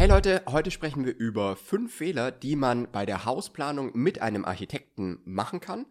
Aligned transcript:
Hey 0.00 0.08
Leute, 0.08 0.40
heute 0.48 0.70
sprechen 0.70 1.04
wir 1.04 1.14
über 1.14 1.56
fünf 1.56 1.94
Fehler, 1.94 2.30
die 2.30 2.56
man 2.56 2.90
bei 2.90 3.04
der 3.04 3.26
Hausplanung 3.26 3.90
mit 3.92 4.22
einem 4.22 4.46
Architekten 4.46 5.20
machen 5.26 5.60
kann 5.60 5.84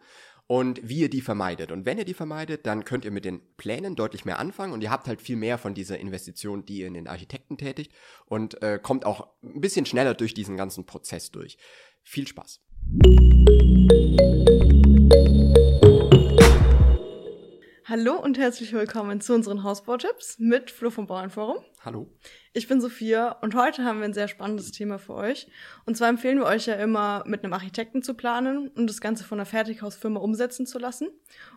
und 0.48 0.80
wie 0.82 1.02
ihr 1.02 1.12
die 1.12 1.22
vermeidet. 1.22 1.72
Und 1.72 1.86
wenn 1.86 2.00
ihr 2.00 2.06
die 2.06 2.16
vermeidet, 2.16 2.66
dann 2.66 2.86
könnt 2.86 3.06
ihr 3.06 3.12
mit 3.12 3.24
den 3.24 3.40
Plänen 3.56 3.96
deutlich 3.96 4.26
mehr 4.26 4.40
anfangen 4.40 4.74
und 4.74 4.82
ihr 4.82 4.90
habt 4.90 5.08
halt 5.08 5.22
viel 5.22 5.36
mehr 5.36 5.60
von 5.60 5.76
dieser 5.76 6.00
Investition, 6.00 6.66
die 6.66 6.80
ihr 6.80 6.88
in 6.88 6.96
den 6.96 7.08
Architekten 7.08 7.56
tätigt 7.60 7.92
und 8.26 8.60
äh, 8.64 8.80
kommt 8.82 9.06
auch 9.06 9.28
ein 9.44 9.62
bisschen 9.62 9.86
schneller 9.86 10.16
durch 10.16 10.34
diesen 10.34 10.58
ganzen 10.58 10.88
Prozess 10.88 11.30
durch. 11.30 11.60
Viel 12.02 12.28
Spaß. 12.28 12.62
Hallo 17.90 18.22
und 18.22 18.38
herzlich 18.38 18.72
willkommen 18.72 19.20
zu 19.20 19.34
unseren 19.34 19.64
Hausbautipps 19.64 20.38
mit 20.38 20.70
Flo 20.70 20.92
vom 20.92 21.08
Bauernforum. 21.08 21.58
Hallo. 21.84 22.08
Ich 22.54 22.68
bin 22.68 22.82
Sophia 22.82 23.32
und 23.42 23.56
heute 23.56 23.84
haben 23.84 23.98
wir 23.98 24.06
ein 24.06 24.14
sehr 24.14 24.28
spannendes 24.28 24.72
Thema 24.72 25.00
für 25.00 25.16
euch. 25.16 25.48
Und 25.88 25.98
zwar 25.98 26.08
empfehlen 26.08 26.38
wir 26.38 26.46
euch 26.46 26.68
ja 26.68 26.76
immer, 26.76 27.24
mit 27.26 27.44
einem 27.44 27.54
Architekten 27.54 28.04
zu 28.04 28.14
planen 28.14 28.68
und 28.68 28.88
das 28.88 29.02
Ganze 29.02 29.24
von 29.24 29.40
einer 29.40 29.48
Fertighausfirma 29.48 30.20
umsetzen 30.20 30.68
zu 30.68 30.78
lassen. 30.78 31.10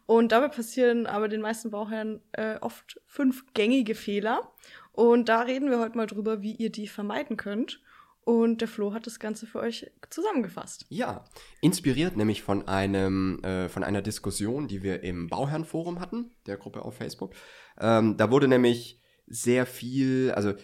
Und 0.07 0.33
dabei 0.33 0.49
passieren 0.49 1.07
aber 1.07 1.29
den 1.29 1.43
meisten 1.43 1.71
Bauherren 1.71 2.23
äh, 2.33 2.57
oft 2.63 2.99
fünf 3.07 3.45
gängige 3.53 3.95
Fehler. 3.95 4.55
Und 4.93 5.29
da 5.29 5.43
reden 5.43 5.69
wir 5.69 5.81
heute 5.81 5.99
mal 5.99 6.07
drüber, 6.07 6.41
wie 6.41 6.55
ihr 6.55 6.73
die 6.73 6.89
vermeiden 6.89 7.37
könnt. 7.37 7.83
Und 8.25 8.61
der 8.61 8.69
Flo 8.69 8.93
hat 8.93 9.07
das 9.07 9.19
Ganze 9.19 9.47
für 9.47 9.59
euch 9.59 9.91
zusammengefasst. 10.09 10.87
Ja, 10.89 11.25
inspiriert 11.61 12.17
nämlich 12.17 12.43
von 12.43 12.69
einem 12.69 13.43
äh, 13.43 13.69
von 13.69 13.83
einer 13.83 14.01
Diskussion, 14.01 14.69
die 14.69 14.83
wir 14.83 15.03
im 15.03 15.29
Bauherrenforum 15.29 15.99
hatten, 15.99 16.31
der 16.47 16.57
Gruppe 16.57 16.83
auf 16.85 16.97
Facebook. 16.97 17.35
Ähm, 17.81 18.17
da 18.17 18.31
wurde 18.31 18.47
nämlich 18.47 19.01
sehr 19.27 19.67
viel, 19.67 20.31
also 20.33 20.55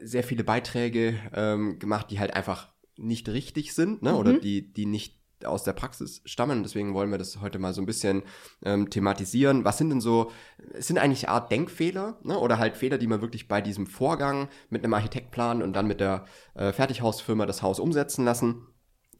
sehr 0.00 0.22
viele 0.22 0.44
Beiträge 0.44 1.18
ähm, 1.32 1.78
gemacht, 1.78 2.10
die 2.10 2.20
halt 2.20 2.34
einfach 2.34 2.72
nicht 2.96 3.28
richtig 3.28 3.74
sind, 3.74 4.02
ne? 4.02 4.12
Mhm. 4.12 4.16
Oder 4.16 4.32
die, 4.34 4.72
die 4.72 4.86
nicht 4.86 5.21
aus 5.46 5.64
der 5.64 5.72
Praxis 5.72 6.22
stammen. 6.24 6.62
Deswegen 6.62 6.94
wollen 6.94 7.10
wir 7.10 7.18
das 7.18 7.40
heute 7.40 7.58
mal 7.58 7.74
so 7.74 7.82
ein 7.82 7.86
bisschen 7.86 8.22
ähm, 8.64 8.90
thematisieren. 8.90 9.64
Was 9.64 9.78
sind 9.78 9.90
denn 9.90 10.00
so, 10.00 10.30
es 10.72 10.86
sind 10.86 10.98
eigentlich 10.98 11.28
eine 11.28 11.34
Art 11.34 11.50
Denkfehler 11.50 12.18
ne? 12.22 12.38
oder 12.38 12.58
halt 12.58 12.76
Fehler, 12.76 12.98
die 12.98 13.06
man 13.06 13.20
wirklich 13.20 13.48
bei 13.48 13.60
diesem 13.60 13.86
Vorgang 13.86 14.48
mit 14.70 14.84
einem 14.84 14.94
Architekt 14.94 15.30
planen 15.30 15.62
und 15.62 15.72
dann 15.74 15.86
mit 15.86 16.00
der 16.00 16.24
äh, 16.54 16.72
Fertighausfirma 16.72 17.46
das 17.46 17.62
Haus 17.62 17.78
umsetzen 17.78 18.24
lassen, 18.24 18.66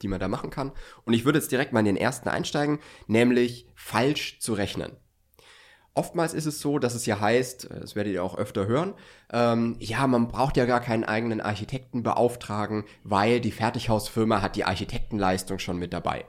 die 0.03 0.09
man 0.09 0.21
da 0.21 0.29
machen 0.29 0.51
kann. 0.51 0.73
Und 1.05 1.15
ich 1.15 1.25
würde 1.25 1.39
jetzt 1.39 1.53
direkt 1.53 1.73
mal 1.73 1.81
in 1.81 1.87
den 1.87 1.97
ersten 1.97 2.29
einsteigen, 2.29 2.79
nämlich 3.07 3.67
falsch 3.75 4.41
zu 4.41 4.55
rechnen. 4.55 4.97
Oftmals 5.95 6.33
ist 6.33 6.47
es 6.47 6.61
so, 6.61 6.79
dass 6.79 6.95
es 6.95 7.05
ja 7.05 7.21
heißt, 7.21 7.71
äh, 7.71 7.81
das 7.81 7.95
werdet 7.95 8.15
ihr 8.15 8.25
auch 8.25 8.37
öfter 8.37 8.67
hören, 8.67 8.95
ähm, 9.33 9.77
ja, 9.79 10.07
man 10.07 10.29
braucht 10.29 10.57
ja 10.57 10.65
gar 10.65 10.81
keinen 10.81 11.05
eigenen 11.05 11.41
Architekten 11.41 12.03
beauftragen, 12.03 12.85
weil 13.05 13.41
die 13.41 13.53
Fertighausfirma 13.53 14.41
hat 14.41 14.57
die 14.57 14.65
Architektenleistung 14.65 15.59
schon 15.59 15.79
mit 15.79 15.93
dabei. 15.93 16.25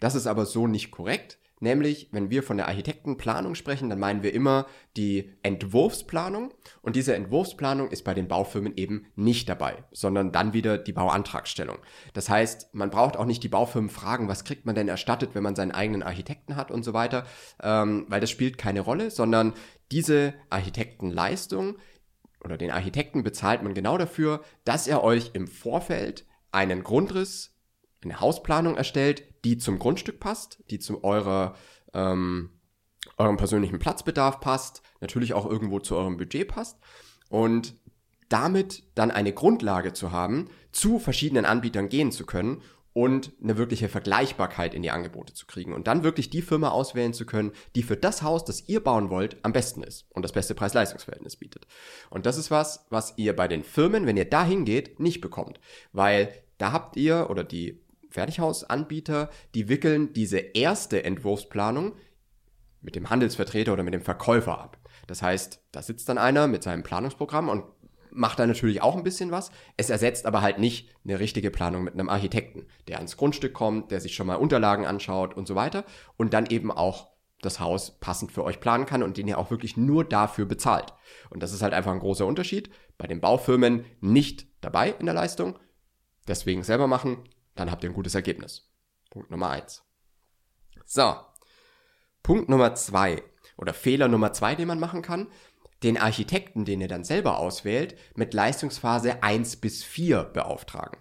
Das 0.00 0.14
ist 0.14 0.26
aber 0.26 0.46
so 0.46 0.66
nicht 0.66 0.90
korrekt. 0.90 1.38
Nämlich, 1.62 2.08
wenn 2.10 2.28
wir 2.28 2.42
von 2.42 2.56
der 2.56 2.66
Architektenplanung 2.66 3.54
sprechen, 3.54 3.88
dann 3.88 4.00
meinen 4.00 4.24
wir 4.24 4.34
immer 4.34 4.66
die 4.96 5.30
Entwurfsplanung. 5.44 6.52
Und 6.80 6.96
diese 6.96 7.14
Entwurfsplanung 7.14 7.92
ist 7.92 8.02
bei 8.02 8.14
den 8.14 8.26
Baufirmen 8.26 8.76
eben 8.76 9.06
nicht 9.14 9.48
dabei, 9.48 9.84
sondern 9.92 10.32
dann 10.32 10.54
wieder 10.54 10.76
die 10.76 10.92
Bauantragstellung. 10.92 11.78
Das 12.14 12.28
heißt, 12.28 12.74
man 12.74 12.90
braucht 12.90 13.16
auch 13.16 13.26
nicht 13.26 13.44
die 13.44 13.48
Baufirmen 13.48 13.90
fragen, 13.90 14.26
was 14.26 14.42
kriegt 14.42 14.66
man 14.66 14.74
denn 14.74 14.88
erstattet, 14.88 15.36
wenn 15.36 15.44
man 15.44 15.54
seinen 15.54 15.70
eigenen 15.70 16.02
Architekten 16.02 16.56
hat 16.56 16.72
und 16.72 16.82
so 16.82 16.94
weiter, 16.94 17.26
ähm, 17.62 18.06
weil 18.08 18.20
das 18.20 18.30
spielt 18.30 18.58
keine 18.58 18.80
Rolle, 18.80 19.12
sondern 19.12 19.52
diese 19.92 20.34
Architektenleistung 20.50 21.76
oder 22.42 22.58
den 22.58 22.72
Architekten 22.72 23.22
bezahlt 23.22 23.62
man 23.62 23.72
genau 23.72 23.98
dafür, 23.98 24.42
dass 24.64 24.88
er 24.88 25.04
euch 25.04 25.30
im 25.34 25.46
Vorfeld 25.46 26.26
einen 26.50 26.82
Grundriss 26.82 27.56
eine 28.02 28.18
Hausplanung 28.18 28.76
erstellt, 28.76 29.31
die 29.44 29.58
zum 29.58 29.78
Grundstück 29.78 30.20
passt, 30.20 30.62
die 30.70 30.78
zu 30.78 31.04
eurer, 31.04 31.54
ähm, 31.94 32.50
eurem 33.16 33.36
persönlichen 33.36 33.78
Platzbedarf 33.78 34.40
passt, 34.40 34.82
natürlich 35.00 35.34
auch 35.34 35.46
irgendwo 35.46 35.80
zu 35.80 35.96
eurem 35.96 36.16
Budget 36.16 36.48
passt 36.48 36.78
und 37.28 37.74
damit 38.28 38.84
dann 38.94 39.10
eine 39.10 39.32
Grundlage 39.32 39.92
zu 39.92 40.12
haben, 40.12 40.48
zu 40.70 40.98
verschiedenen 40.98 41.44
Anbietern 41.44 41.88
gehen 41.88 42.12
zu 42.12 42.24
können 42.24 42.62
und 42.94 43.32
eine 43.42 43.56
wirkliche 43.56 43.88
Vergleichbarkeit 43.88 44.74
in 44.74 44.82
die 44.82 44.90
Angebote 44.90 45.34
zu 45.34 45.46
kriegen 45.46 45.72
und 45.72 45.86
dann 45.86 46.02
wirklich 46.02 46.30
die 46.30 46.42
Firma 46.42 46.70
auswählen 46.70 47.14
zu 47.14 47.24
können, 47.24 47.52
die 47.74 47.82
für 47.82 47.96
das 47.96 48.22
Haus, 48.22 48.44
das 48.44 48.68
ihr 48.68 48.82
bauen 48.82 49.10
wollt, 49.10 49.36
am 49.44 49.52
besten 49.52 49.82
ist 49.82 50.06
und 50.10 50.22
das 50.22 50.32
beste 50.32 50.54
Preis-Leistungs-Verhältnis 50.54 51.36
bietet. 51.36 51.66
Und 52.10 52.26
das 52.26 52.36
ist 52.36 52.50
was, 52.50 52.86
was 52.90 53.14
ihr 53.16 53.34
bei 53.34 53.48
den 53.48 53.64
Firmen, 53.64 54.06
wenn 54.06 54.16
ihr 54.16 54.28
da 54.28 54.44
hingeht, 54.44 55.00
nicht 55.00 55.20
bekommt, 55.20 55.58
weil 55.92 56.32
da 56.58 56.72
habt 56.72 56.96
ihr 56.96 57.28
oder 57.30 57.44
die 57.44 57.81
Fertighausanbieter, 58.12 59.30
die 59.54 59.68
wickeln 59.68 60.12
diese 60.12 60.38
erste 60.38 61.04
Entwurfsplanung 61.04 61.94
mit 62.80 62.96
dem 62.96 63.10
Handelsvertreter 63.10 63.72
oder 63.72 63.82
mit 63.82 63.94
dem 63.94 64.02
Verkäufer 64.02 64.58
ab. 64.58 64.78
Das 65.06 65.22
heißt, 65.22 65.60
da 65.72 65.82
sitzt 65.82 66.08
dann 66.08 66.18
einer 66.18 66.46
mit 66.46 66.62
seinem 66.62 66.82
Planungsprogramm 66.82 67.48
und 67.48 67.64
macht 68.10 68.38
da 68.38 68.46
natürlich 68.46 68.82
auch 68.82 68.96
ein 68.96 69.04
bisschen 69.04 69.30
was. 69.30 69.50
Es 69.76 69.90
ersetzt 69.90 70.26
aber 70.26 70.42
halt 70.42 70.58
nicht 70.58 70.90
eine 71.04 71.18
richtige 71.18 71.50
Planung 71.50 71.84
mit 71.84 71.94
einem 71.94 72.08
Architekten, 72.08 72.66
der 72.88 72.98
ans 72.98 73.16
Grundstück 73.16 73.54
kommt, 73.54 73.90
der 73.90 74.00
sich 74.00 74.14
schon 74.14 74.26
mal 74.26 74.36
Unterlagen 74.36 74.86
anschaut 74.86 75.34
und 75.34 75.48
so 75.48 75.54
weiter 75.54 75.84
und 76.16 76.34
dann 76.34 76.46
eben 76.46 76.70
auch 76.70 77.12
das 77.40 77.58
Haus 77.58 77.98
passend 77.98 78.30
für 78.30 78.44
euch 78.44 78.60
planen 78.60 78.86
kann 78.86 79.02
und 79.02 79.16
den 79.16 79.26
ihr 79.26 79.38
auch 79.38 79.50
wirklich 79.50 79.76
nur 79.76 80.04
dafür 80.04 80.46
bezahlt. 80.46 80.94
Und 81.30 81.42
das 81.42 81.52
ist 81.52 81.62
halt 81.62 81.74
einfach 81.74 81.92
ein 81.92 81.98
großer 81.98 82.26
Unterschied. 82.26 82.70
Bei 82.98 83.06
den 83.06 83.20
Baufirmen 83.20 83.84
nicht 84.00 84.46
dabei 84.60 84.90
in 84.90 85.06
der 85.06 85.14
Leistung. 85.14 85.58
Deswegen 86.28 86.62
selber 86.62 86.86
machen, 86.86 87.24
dann 87.54 87.70
habt 87.70 87.84
ihr 87.84 87.90
ein 87.90 87.94
gutes 87.94 88.14
Ergebnis. 88.14 88.70
Punkt 89.10 89.30
Nummer 89.30 89.50
eins. 89.50 89.82
So. 90.84 91.16
Punkt 92.22 92.48
Nummer 92.48 92.74
zwei 92.74 93.22
oder 93.56 93.74
Fehler 93.74 94.08
Nummer 94.08 94.32
zwei, 94.32 94.54
den 94.54 94.68
man 94.68 94.80
machen 94.80 95.02
kann, 95.02 95.28
den 95.82 95.98
Architekten, 95.98 96.64
den 96.64 96.80
ihr 96.80 96.88
dann 96.88 97.04
selber 97.04 97.38
auswählt, 97.38 97.96
mit 98.14 98.34
Leistungsphase 98.34 99.22
1 99.22 99.56
bis 99.56 99.82
4 99.82 100.24
beauftragen. 100.24 100.98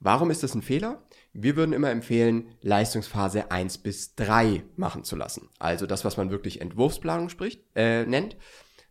Warum 0.00 0.30
ist 0.30 0.42
das 0.42 0.54
ein 0.54 0.62
Fehler? 0.62 1.02
Wir 1.32 1.54
würden 1.56 1.72
immer 1.72 1.90
empfehlen, 1.90 2.56
Leistungsphase 2.60 3.50
1 3.50 3.78
bis 3.78 4.16
3 4.16 4.64
machen 4.76 5.04
zu 5.04 5.14
lassen. 5.14 5.48
Also 5.58 5.86
das, 5.86 6.04
was 6.04 6.16
man 6.16 6.30
wirklich 6.30 6.60
Entwurfsplanung 6.60 7.28
spricht, 7.28 7.64
äh, 7.76 8.04
nennt, 8.04 8.36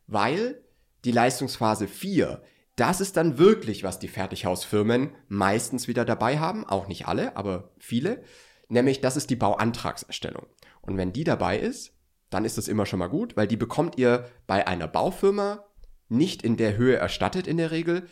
weil 0.08 0.64
die 1.04 1.12
Leistungsphase 1.12 1.88
4 1.88 2.42
das 2.80 3.02
ist 3.02 3.18
dann 3.18 3.38
wirklich, 3.38 3.84
was 3.84 4.00
die 4.00 4.08
Fertighausfirmen 4.08 5.12
meistens 5.28 5.88
wieder 5.88 6.06
dabei 6.06 6.40
haben, 6.40 6.66
auch 6.66 6.88
nicht 6.88 7.08
alle, 7.08 7.36
aber 7.36 7.72
viele, 7.78 8.24
nämlich 8.70 9.02
das 9.02 9.18
ist 9.18 9.30
die 9.30 9.36
Bauantragserstellung. 9.36 10.46
Und 10.82 10.98
wenn 10.98 11.12
die 11.12 11.24
dabei 11.24 11.60
ist, 11.60 11.94
dann 12.30 12.46
ist 12.46 12.58
das 12.58 12.68
immer 12.68 12.86
schon 12.86 13.00
mal 13.00 13.08
gut, 13.08 13.36
weil 13.36 13.48
die 13.48 13.58
bekommt 13.58 13.98
ihr 13.98 14.30
bei 14.48 14.68
einer 14.68 14.88
Baufirma 14.88 15.66
nicht 16.08 16.42
in 16.42 16.58
der 16.58 16.78
Höhe 16.78 16.96
erstattet 16.96 17.48
in 17.48 17.58
der 17.58 17.72
Regel, 17.72 18.08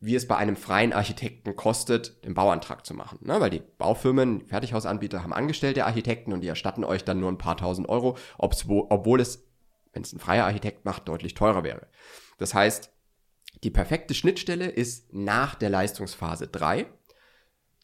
wie 0.00 0.14
es 0.14 0.26
bei 0.26 0.36
einem 0.36 0.56
freien 0.56 0.92
Architekten 0.92 1.56
kostet, 1.56 2.24
den 2.24 2.34
Bauantrag 2.34 2.86
zu 2.86 2.94
machen. 2.94 3.18
Ne? 3.22 3.40
Weil 3.40 3.50
die 3.50 3.62
Baufirmen, 3.78 4.46
Fertighausanbieter 4.46 5.22
haben 5.22 5.32
angestellte 5.32 5.84
Architekten 5.84 6.32
und 6.32 6.40
die 6.40 6.48
erstatten 6.48 6.84
euch 6.84 7.04
dann 7.04 7.20
nur 7.20 7.30
ein 7.30 7.38
paar 7.38 7.56
tausend 7.56 7.88
Euro, 7.88 8.16
obwohl 8.38 9.20
es, 9.20 9.46
wenn 9.92 10.02
es 10.02 10.12
ein 10.12 10.18
freier 10.18 10.46
Architekt 10.46 10.84
macht, 10.84 11.06
deutlich 11.06 11.34
teurer 11.34 11.64
wäre. 11.64 11.86
Das 12.38 12.54
heißt, 12.54 12.90
die 13.64 13.70
perfekte 13.70 14.14
Schnittstelle 14.14 14.66
ist 14.66 15.12
nach 15.12 15.54
der 15.54 15.70
Leistungsphase 15.70 16.48
3. 16.48 16.86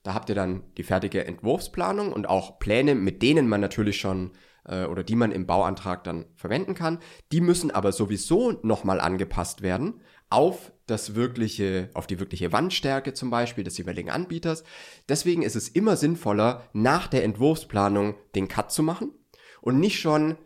Da 0.02 0.14
habt 0.14 0.28
ihr 0.28 0.34
dann 0.34 0.62
die 0.76 0.84
fertige 0.84 1.26
Entwurfsplanung 1.26 2.12
und 2.12 2.28
auch 2.28 2.58
Pläne, 2.58 2.94
mit 2.94 3.22
denen 3.22 3.48
man 3.48 3.60
natürlich 3.60 3.98
schon 3.98 4.32
äh, 4.64 4.84
oder 4.84 5.02
die 5.02 5.16
man 5.16 5.32
im 5.32 5.46
Bauantrag 5.46 6.04
dann 6.04 6.26
verwenden 6.34 6.74
kann. 6.74 6.98
Die 7.32 7.40
müssen 7.40 7.70
aber 7.70 7.92
sowieso 7.92 8.52
nochmal 8.62 9.00
angepasst 9.00 9.62
werden 9.62 10.00
auf 10.30 10.72
das 10.86 11.14
wirkliche, 11.14 11.90
auf 11.94 12.06
die 12.06 12.20
wirkliche 12.20 12.52
Wandstärke 12.52 13.14
zum 13.14 13.30
Beispiel 13.30 13.64
des 13.64 13.78
jeweiligen 13.78 14.10
Anbieters. 14.10 14.64
Deswegen 15.08 15.42
ist 15.42 15.56
es 15.56 15.68
immer 15.68 15.96
sinnvoller, 15.96 16.62
nach 16.72 17.08
der 17.08 17.24
Entwurfsplanung 17.24 18.14
den 18.34 18.48
Cut 18.48 18.70
zu 18.72 18.82
machen 18.82 19.12
und 19.60 19.80
nicht 19.80 20.00
schon 20.00 20.36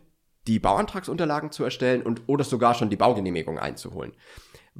die 0.47 0.59
Bauantragsunterlagen 0.59 1.51
zu 1.51 1.63
erstellen 1.63 2.01
und 2.01 2.23
oder 2.27 2.43
sogar 2.43 2.73
schon 2.73 2.89
die 2.89 2.95
Baugenehmigung 2.95 3.59
einzuholen. 3.59 4.13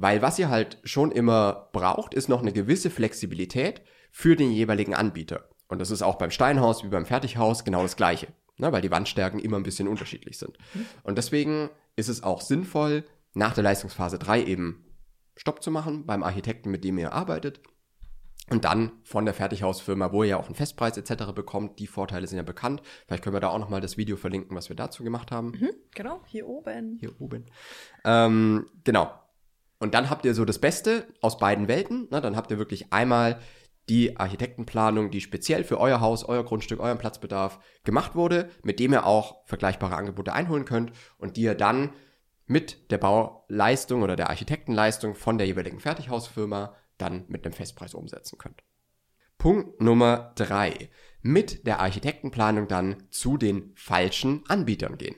Weil 0.02 0.20
was 0.20 0.36
ihr 0.36 0.50
halt 0.50 0.78
schon 0.82 1.12
immer 1.12 1.68
braucht, 1.72 2.12
ist 2.12 2.28
noch 2.28 2.40
eine 2.40 2.52
gewisse 2.52 2.90
Flexibilität 2.90 3.82
für 4.10 4.34
den 4.34 4.50
jeweiligen 4.50 4.96
Anbieter. 4.96 5.48
Und 5.68 5.78
das 5.78 5.92
ist 5.92 6.02
auch 6.02 6.16
beim 6.16 6.32
Steinhaus 6.32 6.82
wie 6.82 6.88
beim 6.88 7.06
Fertighaus 7.06 7.64
genau 7.64 7.82
das 7.82 7.94
Gleiche, 7.94 8.26
ne? 8.56 8.72
weil 8.72 8.82
die 8.82 8.90
Wandstärken 8.90 9.38
immer 9.38 9.58
ein 9.58 9.62
bisschen 9.62 9.86
unterschiedlich 9.86 10.38
sind. 10.38 10.58
Und 11.04 11.18
deswegen 11.18 11.70
ist 11.94 12.08
es 12.08 12.24
auch 12.24 12.40
sinnvoll, 12.40 13.04
nach 13.34 13.54
der 13.54 13.62
Leistungsphase 13.62 14.18
3 14.18 14.42
eben 14.42 14.84
Stopp 15.36 15.62
zu 15.62 15.70
machen 15.70 16.04
beim 16.04 16.24
Architekten, 16.24 16.72
mit 16.72 16.82
dem 16.82 16.98
ihr 16.98 17.12
arbeitet. 17.12 17.60
Und 18.50 18.64
dann 18.64 18.90
von 19.04 19.24
der 19.24 19.34
Fertighausfirma, 19.34 20.10
wo 20.10 20.24
ihr 20.24 20.30
ja 20.30 20.36
auch 20.36 20.46
einen 20.46 20.56
Festpreis 20.56 20.96
etc. 20.96 21.32
bekommt. 21.32 21.78
Die 21.78 21.86
Vorteile 21.86 22.26
sind 22.26 22.38
ja 22.38 22.42
bekannt. 22.42 22.82
Vielleicht 23.06 23.22
können 23.22 23.36
wir 23.36 23.40
da 23.40 23.50
auch 23.50 23.58
nochmal 23.60 23.80
das 23.80 23.96
Video 23.96 24.16
verlinken, 24.16 24.56
was 24.56 24.68
wir 24.68 24.74
dazu 24.74 25.04
gemacht 25.04 25.30
haben. 25.30 25.52
Mhm, 25.52 25.70
genau, 25.94 26.22
hier 26.26 26.48
oben. 26.48 26.96
Hier 26.98 27.20
oben. 27.20 27.46
Ähm, 28.04 28.66
genau. 28.82 29.21
Und 29.82 29.94
dann 29.94 30.10
habt 30.10 30.24
ihr 30.24 30.32
so 30.32 30.44
das 30.44 30.60
Beste 30.60 31.08
aus 31.22 31.38
beiden 31.38 31.66
Welten. 31.66 32.06
Ne? 32.12 32.20
Dann 32.20 32.36
habt 32.36 32.52
ihr 32.52 32.58
wirklich 32.58 32.92
einmal 32.92 33.40
die 33.88 34.16
Architektenplanung, 34.16 35.10
die 35.10 35.20
speziell 35.20 35.64
für 35.64 35.80
euer 35.80 36.00
Haus, 36.00 36.22
euer 36.24 36.44
Grundstück, 36.44 36.78
euren 36.78 36.98
Platzbedarf 36.98 37.58
gemacht 37.82 38.14
wurde, 38.14 38.48
mit 38.62 38.78
dem 38.78 38.92
ihr 38.92 39.04
auch 39.04 39.44
vergleichbare 39.44 39.96
Angebote 39.96 40.34
einholen 40.34 40.66
könnt 40.66 40.92
und 41.18 41.36
die 41.36 41.42
ihr 41.42 41.56
dann 41.56 41.90
mit 42.46 42.92
der 42.92 42.98
Bauleistung 42.98 44.02
oder 44.02 44.14
der 44.14 44.30
Architektenleistung 44.30 45.16
von 45.16 45.36
der 45.36 45.48
jeweiligen 45.48 45.80
Fertighausfirma 45.80 46.76
dann 46.96 47.24
mit 47.26 47.44
einem 47.44 47.52
Festpreis 47.52 47.94
umsetzen 47.94 48.38
könnt. 48.38 48.62
Punkt 49.36 49.80
Nummer 49.80 50.30
drei: 50.36 50.90
Mit 51.22 51.66
der 51.66 51.80
Architektenplanung 51.80 52.68
dann 52.68 53.02
zu 53.10 53.36
den 53.36 53.72
falschen 53.74 54.44
Anbietern 54.46 54.96
gehen. 54.96 55.16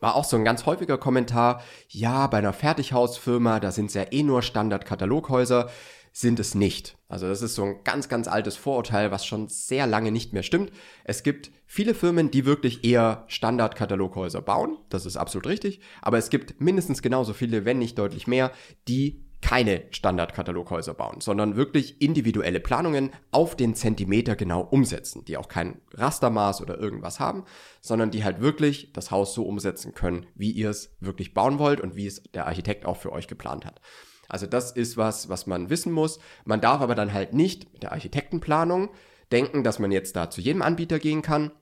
War 0.00 0.14
auch 0.14 0.24
so 0.24 0.36
ein 0.36 0.44
ganz 0.44 0.66
häufiger 0.66 0.98
Kommentar. 0.98 1.62
Ja, 1.88 2.26
bei 2.26 2.38
einer 2.38 2.52
Fertighausfirma, 2.52 3.60
da 3.60 3.72
sind 3.72 3.86
es 3.86 3.94
ja 3.94 4.04
eh 4.10 4.22
nur 4.22 4.42
Standard-Kataloghäuser 4.42 5.70
sind 6.16 6.40
es 6.40 6.54
nicht. 6.54 6.96
Also 7.08 7.28
das 7.28 7.42
ist 7.42 7.56
so 7.56 7.62
ein 7.62 7.84
ganz, 7.84 8.08
ganz 8.08 8.26
altes 8.26 8.56
Vorurteil, 8.56 9.10
was 9.10 9.26
schon 9.26 9.50
sehr 9.50 9.86
lange 9.86 10.10
nicht 10.10 10.32
mehr 10.32 10.42
stimmt. 10.42 10.72
Es 11.04 11.22
gibt 11.22 11.50
viele 11.66 11.92
Firmen, 11.92 12.30
die 12.30 12.46
wirklich 12.46 12.84
eher 12.84 13.24
Standard-Kataloghäuser 13.26 14.40
bauen. 14.40 14.78
Das 14.88 15.04
ist 15.04 15.18
absolut 15.18 15.46
richtig. 15.46 15.80
Aber 16.00 16.16
es 16.16 16.30
gibt 16.30 16.58
mindestens 16.58 17.02
genauso 17.02 17.34
viele, 17.34 17.66
wenn 17.66 17.78
nicht 17.78 17.98
deutlich 17.98 18.26
mehr, 18.26 18.50
die 18.88 19.25
keine 19.46 19.84
Standard-Kataloghäuser 19.92 20.92
bauen, 20.92 21.20
sondern 21.20 21.54
wirklich 21.54 22.02
individuelle 22.02 22.58
Planungen 22.58 23.12
auf 23.30 23.54
den 23.54 23.76
Zentimeter 23.76 24.34
genau 24.34 24.62
umsetzen, 24.62 25.24
die 25.24 25.36
auch 25.36 25.46
kein 25.46 25.80
Rastermaß 25.94 26.62
oder 26.62 26.80
irgendwas 26.80 27.20
haben, 27.20 27.44
sondern 27.80 28.10
die 28.10 28.24
halt 28.24 28.40
wirklich 28.40 28.92
das 28.92 29.12
Haus 29.12 29.34
so 29.34 29.44
umsetzen 29.44 29.94
können, 29.94 30.26
wie 30.34 30.50
ihr 30.50 30.70
es 30.70 30.96
wirklich 30.98 31.32
bauen 31.32 31.60
wollt 31.60 31.80
und 31.80 31.94
wie 31.94 32.08
es 32.08 32.24
der 32.34 32.48
Architekt 32.48 32.86
auch 32.86 32.96
für 32.96 33.12
euch 33.12 33.28
geplant 33.28 33.64
hat. 33.64 33.80
Also 34.28 34.48
das 34.48 34.72
ist 34.72 34.96
was, 34.96 35.28
was 35.28 35.46
man 35.46 35.70
wissen 35.70 35.92
muss. 35.92 36.18
Man 36.44 36.60
darf 36.60 36.80
aber 36.80 36.96
dann 36.96 37.12
halt 37.12 37.32
nicht 37.32 37.72
mit 37.72 37.84
der 37.84 37.92
Architektenplanung 37.92 38.90
denken, 39.30 39.62
dass 39.62 39.78
man 39.78 39.92
jetzt 39.92 40.16
da 40.16 40.28
zu 40.28 40.40
jedem 40.40 40.60
Anbieter 40.60 40.98
gehen 40.98 41.22
kann, 41.22 41.52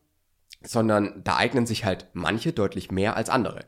sondern 0.67 1.23
da 1.25 1.37
eignen 1.37 1.67
sich 1.67 1.85
halt 1.85 2.07
manche 2.13 2.53
deutlich 2.53 2.91
mehr 2.91 3.17
als 3.17 3.31
andere. 3.31 3.65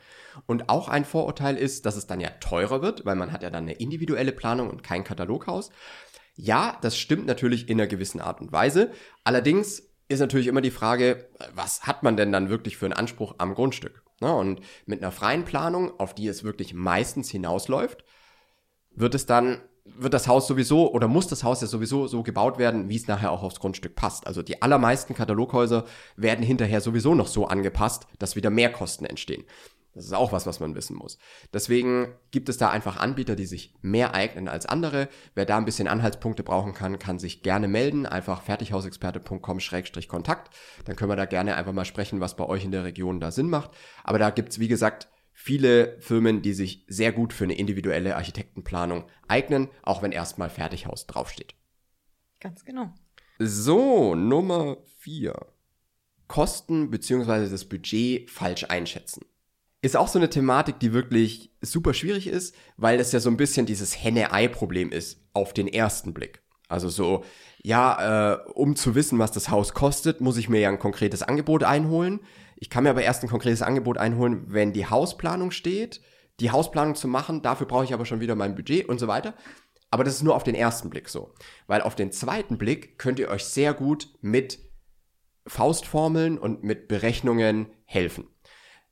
Und 0.46 0.68
auch 0.68 0.88
ein 0.88 1.04
Vorurteil 1.04 1.56
ist, 1.56 1.86
dass 1.86 1.96
es 1.96 2.06
dann 2.06 2.20
ja 2.20 2.30
teurer 2.40 2.82
wird, 2.82 3.04
weil 3.04 3.16
man 3.16 3.32
hat 3.32 3.42
ja 3.42 3.50
dann 3.50 3.64
eine 3.64 3.74
individuelle 3.74 4.32
Planung 4.32 4.70
und 4.70 4.82
kein 4.82 5.04
Kataloghaus. 5.04 5.70
Ja, 6.34 6.78
das 6.82 6.98
stimmt 6.98 7.26
natürlich 7.26 7.68
in 7.68 7.80
einer 7.80 7.86
gewissen 7.86 8.20
Art 8.20 8.40
und 8.40 8.52
Weise. 8.52 8.92
Allerdings 9.24 9.82
ist 10.08 10.20
natürlich 10.20 10.46
immer 10.46 10.60
die 10.60 10.70
Frage, 10.70 11.28
was 11.54 11.86
hat 11.86 12.02
man 12.02 12.16
denn 12.16 12.32
dann 12.32 12.50
wirklich 12.50 12.76
für 12.76 12.86
einen 12.86 12.92
Anspruch 12.92 13.34
am 13.38 13.54
Grundstück? 13.54 14.02
Und 14.20 14.60
mit 14.86 15.02
einer 15.02 15.12
freien 15.12 15.44
Planung, 15.44 15.98
auf 15.98 16.14
die 16.14 16.28
es 16.28 16.44
wirklich 16.44 16.74
meistens 16.74 17.30
hinausläuft, 17.30 18.04
wird 18.94 19.14
es 19.14 19.26
dann, 19.26 19.60
wird 19.98 20.14
das 20.14 20.28
Haus 20.28 20.46
sowieso 20.46 20.92
oder 20.92 21.08
muss 21.08 21.26
das 21.26 21.44
Haus 21.44 21.60
ja 21.60 21.66
sowieso 21.66 22.06
so 22.06 22.22
gebaut 22.22 22.58
werden, 22.58 22.88
wie 22.88 22.96
es 22.96 23.06
nachher 23.06 23.32
auch 23.32 23.42
aufs 23.42 23.60
Grundstück 23.60 23.94
passt. 23.94 24.26
Also 24.26 24.42
die 24.42 24.62
allermeisten 24.62 25.14
Kataloghäuser 25.14 25.84
werden 26.16 26.44
hinterher 26.44 26.80
sowieso 26.80 27.14
noch 27.14 27.28
so 27.28 27.46
angepasst, 27.46 28.06
dass 28.18 28.36
wieder 28.36 28.50
mehr 28.50 28.72
Kosten 28.72 29.06
entstehen. 29.06 29.44
Das 29.96 30.04
ist 30.04 30.12
auch 30.12 30.30
was, 30.30 30.46
was 30.46 30.60
man 30.60 30.74
wissen 30.74 30.94
muss. 30.94 31.16
Deswegen 31.54 32.08
gibt 32.30 32.50
es 32.50 32.58
da 32.58 32.68
einfach 32.68 32.98
Anbieter, 32.98 33.34
die 33.34 33.46
sich 33.46 33.72
mehr 33.80 34.14
eignen 34.14 34.46
als 34.46 34.66
andere. 34.66 35.08
Wer 35.34 35.46
da 35.46 35.56
ein 35.56 35.64
bisschen 35.64 35.88
Anhaltspunkte 35.88 36.42
brauchen 36.42 36.74
kann, 36.74 36.98
kann 36.98 37.18
sich 37.18 37.42
gerne 37.42 37.66
melden. 37.66 38.04
Einfach 38.04 38.42
fertighausexperte.com-kontakt. 38.42 40.54
Dann 40.84 40.96
können 40.96 41.10
wir 41.10 41.16
da 41.16 41.24
gerne 41.24 41.56
einfach 41.56 41.72
mal 41.72 41.86
sprechen, 41.86 42.20
was 42.20 42.36
bei 42.36 42.44
euch 42.44 42.62
in 42.62 42.72
der 42.72 42.84
Region 42.84 43.20
da 43.20 43.30
Sinn 43.30 43.48
macht. 43.48 43.70
Aber 44.04 44.18
da 44.18 44.28
gibt's 44.28 44.58
wie 44.58 44.68
gesagt, 44.68 45.08
viele 45.38 46.00
Firmen, 46.00 46.40
die 46.40 46.54
sich 46.54 46.84
sehr 46.88 47.12
gut 47.12 47.34
für 47.34 47.44
eine 47.44 47.58
individuelle 47.58 48.16
Architektenplanung 48.16 49.04
eignen, 49.28 49.68
auch 49.82 50.02
wenn 50.02 50.10
erstmal 50.10 50.48
Fertighaus 50.48 51.06
draufsteht. 51.06 51.54
Ganz 52.40 52.64
genau. 52.64 52.92
So, 53.38 54.14
Nummer 54.14 54.78
vier: 54.98 55.34
Kosten 56.26 56.90
bzw. 56.90 57.50
das 57.50 57.66
Budget 57.66 58.30
falsch 58.30 58.64
einschätzen. 58.64 59.26
Ist 59.82 59.96
auch 59.96 60.08
so 60.08 60.18
eine 60.18 60.30
Thematik, 60.30 60.80
die 60.80 60.94
wirklich 60.94 61.52
super 61.60 61.92
schwierig 61.92 62.26
ist, 62.26 62.56
weil 62.78 62.98
es 62.98 63.12
ja 63.12 63.20
so 63.20 63.28
ein 63.28 63.36
bisschen 63.36 63.66
dieses 63.66 64.02
Henne-Ei-Problem 64.02 64.90
ist 64.90 65.20
auf 65.34 65.52
den 65.52 65.68
ersten 65.68 66.14
Blick. 66.14 66.42
Also 66.66 66.88
so, 66.88 67.24
ja, 67.62 68.32
äh, 68.32 68.50
um 68.54 68.74
zu 68.74 68.94
wissen, 68.94 69.18
was 69.18 69.32
das 69.32 69.50
Haus 69.50 69.74
kostet, 69.74 70.20
muss 70.22 70.38
ich 70.38 70.48
mir 70.48 70.60
ja 70.60 70.70
ein 70.70 70.78
konkretes 70.78 71.22
Angebot 71.22 71.62
einholen. 71.62 72.20
Ich 72.56 72.70
kann 72.70 72.84
mir 72.84 72.90
aber 72.90 73.02
erst 73.02 73.22
ein 73.22 73.28
konkretes 73.28 73.62
Angebot 73.62 73.98
einholen, 73.98 74.44
wenn 74.48 74.72
die 74.72 74.86
Hausplanung 74.86 75.50
steht. 75.50 76.00
Die 76.40 76.50
Hausplanung 76.50 76.94
zu 76.94 77.08
machen, 77.08 77.42
dafür 77.42 77.66
brauche 77.66 77.84
ich 77.84 77.94
aber 77.94 78.06
schon 78.06 78.20
wieder 78.20 78.34
mein 78.34 78.54
Budget 78.54 78.88
und 78.88 78.98
so 78.98 79.08
weiter. 79.08 79.34
Aber 79.90 80.04
das 80.04 80.14
ist 80.14 80.22
nur 80.22 80.34
auf 80.34 80.42
den 80.42 80.54
ersten 80.54 80.90
Blick 80.90 81.08
so. 81.08 81.32
Weil 81.66 81.82
auf 81.82 81.94
den 81.94 82.12
zweiten 82.12 82.58
Blick 82.58 82.98
könnt 82.98 83.18
ihr 83.18 83.28
euch 83.28 83.44
sehr 83.44 83.72
gut 83.72 84.08
mit 84.20 84.58
Faustformeln 85.46 86.38
und 86.38 86.64
mit 86.64 86.88
Berechnungen 86.88 87.68
helfen. 87.84 88.28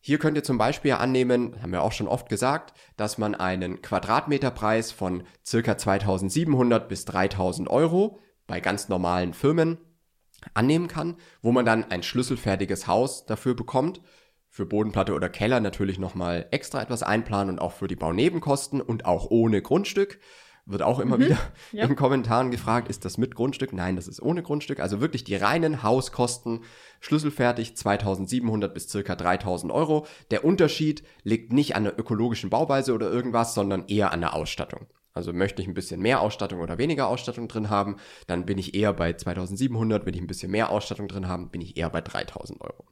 Hier 0.01 0.19
könnt 0.19 0.37
ihr 0.37 0.45
zum 0.45 0.59
Beispiel 0.59 0.93
annehmen, 0.93 1.61
haben 1.63 1.73
wir 1.73 1.83
auch 1.83 1.93
schon 1.93 2.09
oft 2.09 2.29
gesagt, 2.29 2.75
dass 2.97 3.17
man 3.17 3.35
einen 3.35 3.81
Quadratmeterpreis 3.81 4.93
von 4.93 5.25
circa 5.45 5.79
2700 5.79 6.89
bis 6.89 7.07
3000 7.07 7.69
Euro 7.71 8.21
bei 8.47 8.61
ganz 8.61 8.91
normalen 8.91 9.33
Firmen 9.33 9.79
annehmen 10.53 10.89
kann, 10.89 11.17
wo 11.43 11.53
man 11.53 11.65
dann 11.65 11.85
ein 11.85 12.03
schlüsselfertiges 12.03 12.87
Haus 12.87 13.27
dafür 13.27 13.55
bekommt. 13.55 14.01
Für 14.49 14.67
Bodenplatte 14.67 15.15
oder 15.15 15.29
Keller 15.29 15.59
natürlich 15.61 15.99
nochmal 15.99 16.47
extra 16.53 16.81
etwas 16.81 17.03
einplanen 17.03 17.55
und 17.55 17.59
auch 17.61 17.73
für 17.73 17.89
die 17.89 17.97
Baunebenkosten 17.97 18.81
und 18.81 19.05
auch 19.05 19.31
ohne 19.31 19.63
Grundstück. 19.63 20.21
Wird 20.67 20.83
auch 20.83 20.99
immer 20.99 21.19
mhm, 21.19 21.25
wieder 21.25 21.39
ja. 21.73 21.85
in 21.85 21.95
Kommentaren 21.95 22.51
gefragt, 22.51 22.89
ist 22.89 23.05
das 23.05 23.19
mit 23.19 23.35
Grundstück? 23.35 23.75
Nein, 23.75 23.97
das 23.97 24.09
ist 24.09 24.23
ohne 24.23 24.43
Grundstück. 24.43 24.81
Also 24.81 25.01
wirklich 25.01 25.23
die 25.23 25.35
reinen 25.35 25.83
Hauskosten, 25.83 26.61
schlüsselfertig 27.01 27.77
2700 27.77 28.73
bis 28.73 28.89
circa 28.89 29.15
3000 29.15 29.71
Euro. 29.71 30.07
Der 30.31 30.45
Unterschied 30.45 31.05
liegt 31.23 31.53
nicht 31.53 31.77
an 31.77 31.85
der 31.85 31.99
ökologischen 31.99 32.49
Bauweise 32.49 32.95
oder 32.95 33.11
irgendwas, 33.11 33.53
sondern 33.55 33.89
eher 33.89 34.13
an 34.13 34.21
der 34.21 34.35
Ausstattung. 34.35 34.87
Also 35.15 35.33
möchte 35.33 35.63
ich 35.63 35.69
ein 35.69 35.75
bisschen 35.75 36.03
mehr 36.03 36.21
Ausstattung 36.21 36.61
oder 36.61 36.77
weniger 36.77 37.07
Ausstattung 37.07 37.47
drin 37.47 37.71
haben, 37.71 37.97
dann 38.27 38.45
bin 38.47 38.59
ich 38.59 38.75
eher 38.75 38.93
bei 38.93 39.13
2700. 39.13 40.05
Wenn 40.05 40.15
ich 40.15 40.21
ein 40.21 40.27
bisschen 40.27 40.51
mehr 40.51 40.71
Ausstattung 40.71 41.07
drin 41.07 41.29
habe, 41.29 41.47
bin 41.47 41.61
ich 41.61 41.77
eher 41.77 41.89
bei 41.89 42.01
3000 42.01 42.61
Euro. 42.61 42.85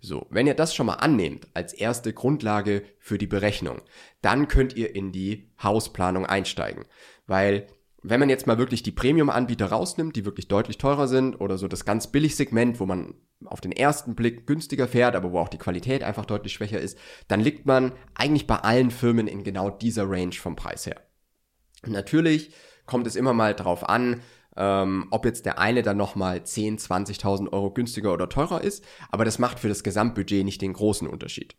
So, 0.00 0.26
wenn 0.30 0.46
ihr 0.46 0.54
das 0.54 0.74
schon 0.74 0.86
mal 0.86 0.94
annehmt 0.94 1.48
als 1.52 1.74
erste 1.74 2.14
Grundlage 2.14 2.82
für 2.98 3.18
die 3.18 3.26
Berechnung, 3.26 3.82
dann 4.22 4.48
könnt 4.48 4.74
ihr 4.74 4.94
in 4.96 5.12
die 5.12 5.50
Hausplanung 5.62 6.24
einsteigen. 6.24 6.86
Weil 7.26 7.66
wenn 8.02 8.20
man 8.20 8.30
jetzt 8.30 8.46
mal 8.46 8.56
wirklich 8.56 8.82
die 8.82 8.92
Premium-Anbieter 8.92 9.66
rausnimmt, 9.66 10.16
die 10.16 10.24
wirklich 10.24 10.48
deutlich 10.48 10.78
teurer 10.78 11.08
sind 11.08 11.40
oder 11.40 11.58
so 11.58 11.68
das 11.68 11.84
ganz 11.84 12.06
billig 12.06 12.36
Segment, 12.36 12.80
wo 12.80 12.86
man 12.86 13.14
auf 13.44 13.60
den 13.60 13.72
ersten 13.72 14.14
Blick 14.14 14.46
günstiger 14.46 14.88
fährt, 14.88 15.14
aber 15.14 15.32
wo 15.32 15.40
auch 15.40 15.48
die 15.48 15.58
Qualität 15.58 16.02
einfach 16.02 16.24
deutlich 16.24 16.54
schwächer 16.54 16.80
ist, 16.80 16.96
dann 17.28 17.40
liegt 17.40 17.66
man 17.66 17.92
eigentlich 18.14 18.46
bei 18.46 18.56
allen 18.56 18.90
Firmen 18.90 19.26
in 19.26 19.44
genau 19.44 19.68
dieser 19.68 20.08
Range 20.08 20.32
vom 20.32 20.56
Preis 20.56 20.86
her. 20.86 21.02
Natürlich 21.86 22.52
kommt 22.86 23.06
es 23.06 23.16
immer 23.16 23.32
mal 23.32 23.54
drauf 23.54 23.88
an, 23.88 24.20
ähm, 24.56 25.06
ob 25.10 25.24
jetzt 25.24 25.44
der 25.44 25.58
eine 25.58 25.82
dann 25.82 25.96
nochmal 25.96 26.44
10, 26.44 26.78
20.000 26.78 27.52
Euro 27.52 27.70
günstiger 27.70 28.12
oder 28.12 28.28
teurer 28.28 28.62
ist, 28.62 28.84
aber 29.10 29.24
das 29.24 29.38
macht 29.38 29.58
für 29.58 29.68
das 29.68 29.82
Gesamtbudget 29.82 30.44
nicht 30.44 30.62
den 30.62 30.72
großen 30.72 31.08
Unterschied. 31.08 31.56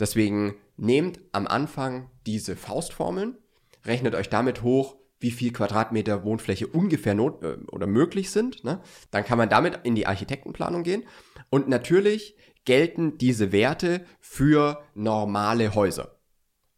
Deswegen 0.00 0.54
nehmt 0.76 1.20
am 1.32 1.46
Anfang 1.46 2.10
diese 2.26 2.56
Faustformeln, 2.56 3.36
rechnet 3.84 4.14
euch 4.14 4.28
damit 4.28 4.62
hoch, 4.62 4.96
wie 5.20 5.32
viel 5.32 5.52
Quadratmeter 5.52 6.22
Wohnfläche 6.24 6.68
ungefähr 6.68 7.14
not 7.14 7.42
äh, 7.42 7.56
oder 7.72 7.86
möglich 7.86 8.30
sind. 8.30 8.62
Ne? 8.64 8.80
Dann 9.10 9.24
kann 9.24 9.38
man 9.38 9.48
damit 9.48 9.80
in 9.82 9.96
die 9.96 10.06
Architektenplanung 10.06 10.84
gehen. 10.84 11.04
Und 11.50 11.68
natürlich 11.68 12.36
gelten 12.64 13.18
diese 13.18 13.50
Werte 13.50 14.04
für 14.20 14.82
normale 14.94 15.74
Häuser. 15.74 16.20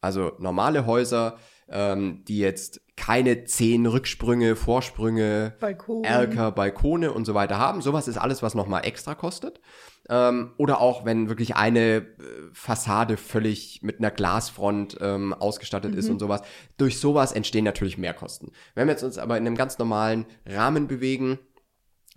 Also 0.01 0.33
normale 0.39 0.87
Häuser 0.87 1.37
ähm, 1.71 2.25
die 2.27 2.39
jetzt 2.39 2.81
keine 2.97 3.45
zehn 3.45 3.87
Rücksprünge, 3.87 4.57
Vorsprünge, 4.57 5.55
Balkon. 5.59 6.05
Erker, 6.05 6.53
Balkone 6.53 7.13
und 7.13 7.25
so 7.25 7.35
weiter 7.35 7.59
haben. 7.59 7.81
Sowas 7.81 8.09
ist 8.09 8.19
alles, 8.19 8.43
was 8.43 8.55
nochmal 8.55 8.85
extra 8.85 9.15
kostet. 9.15 9.61
Ähm, 10.09 10.53
oder 10.59 10.81
auch, 10.81 11.05
wenn 11.05 11.29
wirklich 11.29 11.57
eine 11.57 11.81
äh, 11.81 12.05
Fassade 12.53 13.17
völlig 13.17 13.81
mit 13.83 14.01
einer 14.01 14.11
Glasfront 14.11 14.99
ähm, 15.01 15.33
ausgestattet 15.33 15.93
mhm. 15.93 15.99
ist 15.99 16.11
und 16.11 16.19
sowas. 16.19 16.43
Durch 16.77 16.99
sowas 16.99 17.33
entstehen 17.33 17.65
natürlich 17.65 17.97
Mehrkosten. 17.97 18.53
Wenn 18.75 18.87
wir 18.87 18.93
jetzt 18.93 19.05
uns 19.05 19.19
aber 19.19 19.39
in 19.39 19.47
einem 19.47 19.57
ganz 19.57 19.79
normalen 19.79 20.27
Rahmen 20.47 20.87
bewegen, 20.87 21.39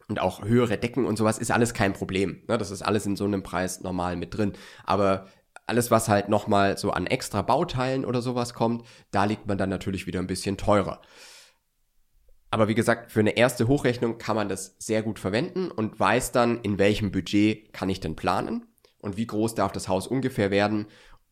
und 0.10 0.20
auch 0.20 0.44
höhere 0.44 0.78
Decken 0.78 1.06
und 1.06 1.18
sowas 1.18 1.40
ist 1.40 1.50
alles 1.50 1.74
kein 1.74 1.94
Problem. 1.94 2.44
Ne? 2.48 2.58
Das 2.58 2.72
ist 2.72 2.82
alles 2.82 3.06
in 3.06 3.16
so 3.16 3.24
einem 3.24 3.42
Preis 3.42 3.82
normal 3.82 4.18
mit 4.18 4.36
drin. 4.36 4.54
Aber 4.84 5.28
alles, 5.66 5.92
was 5.92 6.10
halt 6.10 6.30
nochmal 6.30 6.78
so 6.78 6.92
an 6.92 7.08
extra 7.08 7.42
Bauteilen 7.42 8.06
oder 8.06 8.22
sowas 8.22 8.54
kommt, 8.54 8.86
da 9.12 9.26
liegt 9.26 9.48
man 9.48 9.58
dann 9.58 9.70
natürlich 9.70 10.08
wieder 10.08 10.20
ein 10.20 10.28
bisschen 10.28 10.58
teurer. 10.58 11.02
Aber 12.52 12.68
wie 12.68 12.76
gesagt, 12.76 13.12
für 13.12 13.22
eine 13.22 13.36
erste 13.36 13.68
Hochrechnung 13.68 14.20
kann 14.20 14.36
man 14.36 14.48
das 14.48 14.76
sehr 14.78 15.02
gut 15.02 15.18
verwenden 15.18 15.72
und 15.72 16.00
weiß 16.00 16.32
dann, 16.32 16.62
in 16.62 16.78
welchem 16.78 17.12
Budget 17.12 17.74
kann 17.74 17.90
ich 17.90 18.00
denn 18.00 18.16
planen 18.16 18.68
und 19.00 19.18
wie 19.18 19.26
groß 19.26 19.56
darf 19.56 19.72
das 19.72 19.88
Haus 19.88 20.06
ungefähr 20.06 20.52
werden, 20.52 20.86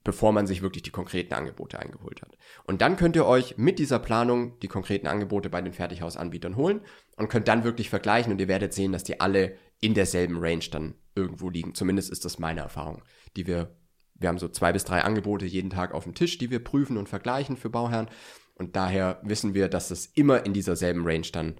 bevor 0.03 0.31
man 0.31 0.47
sich 0.47 0.61
wirklich 0.61 0.83
die 0.83 0.91
konkreten 0.91 1.33
Angebote 1.33 1.77
eingeholt 1.77 2.21
hat. 2.23 2.37
Und 2.63 2.81
dann 2.81 2.97
könnt 2.97 3.15
ihr 3.15 3.25
euch 3.25 3.57
mit 3.57 3.77
dieser 3.77 3.99
Planung 3.99 4.59
die 4.61 4.67
konkreten 4.67 5.07
Angebote 5.07 5.49
bei 5.49 5.61
den 5.61 5.73
Fertighausanbietern 5.73 6.55
holen 6.55 6.81
und 7.17 7.29
könnt 7.29 7.47
dann 7.47 7.63
wirklich 7.63 7.89
vergleichen 7.89 8.31
und 8.31 8.41
ihr 8.41 8.47
werdet 8.47 8.73
sehen, 8.73 8.91
dass 8.91 9.03
die 9.03 9.19
alle 9.19 9.57
in 9.79 9.93
derselben 9.93 10.37
Range 10.39 10.65
dann 10.71 10.95
irgendwo 11.15 11.49
liegen. 11.49 11.75
Zumindest 11.75 12.11
ist 12.11 12.25
das 12.25 12.39
meine 12.39 12.61
Erfahrung, 12.61 13.03
die 13.35 13.45
wir, 13.45 13.75
wir 14.21 14.29
haben 14.29 14.37
so 14.37 14.47
zwei 14.47 14.71
bis 14.71 14.85
drei 14.85 15.01
Angebote 15.01 15.45
jeden 15.45 15.69
Tag 15.71 15.93
auf 15.93 16.03
dem 16.03 16.13
Tisch, 16.13 16.37
die 16.37 16.51
wir 16.51 16.63
prüfen 16.63 16.97
und 16.97 17.09
vergleichen 17.09 17.57
für 17.57 17.69
Bauherren. 17.69 18.07
Und 18.55 18.75
daher 18.75 19.19
wissen 19.23 19.53
wir, 19.53 19.67
dass 19.67 19.91
es 19.91 20.05
immer 20.05 20.45
in 20.45 20.53
dieser 20.53 20.75
selben 20.75 21.05
Range 21.05 21.27
dann 21.31 21.55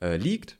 äh, 0.00 0.16
liegt. 0.16 0.58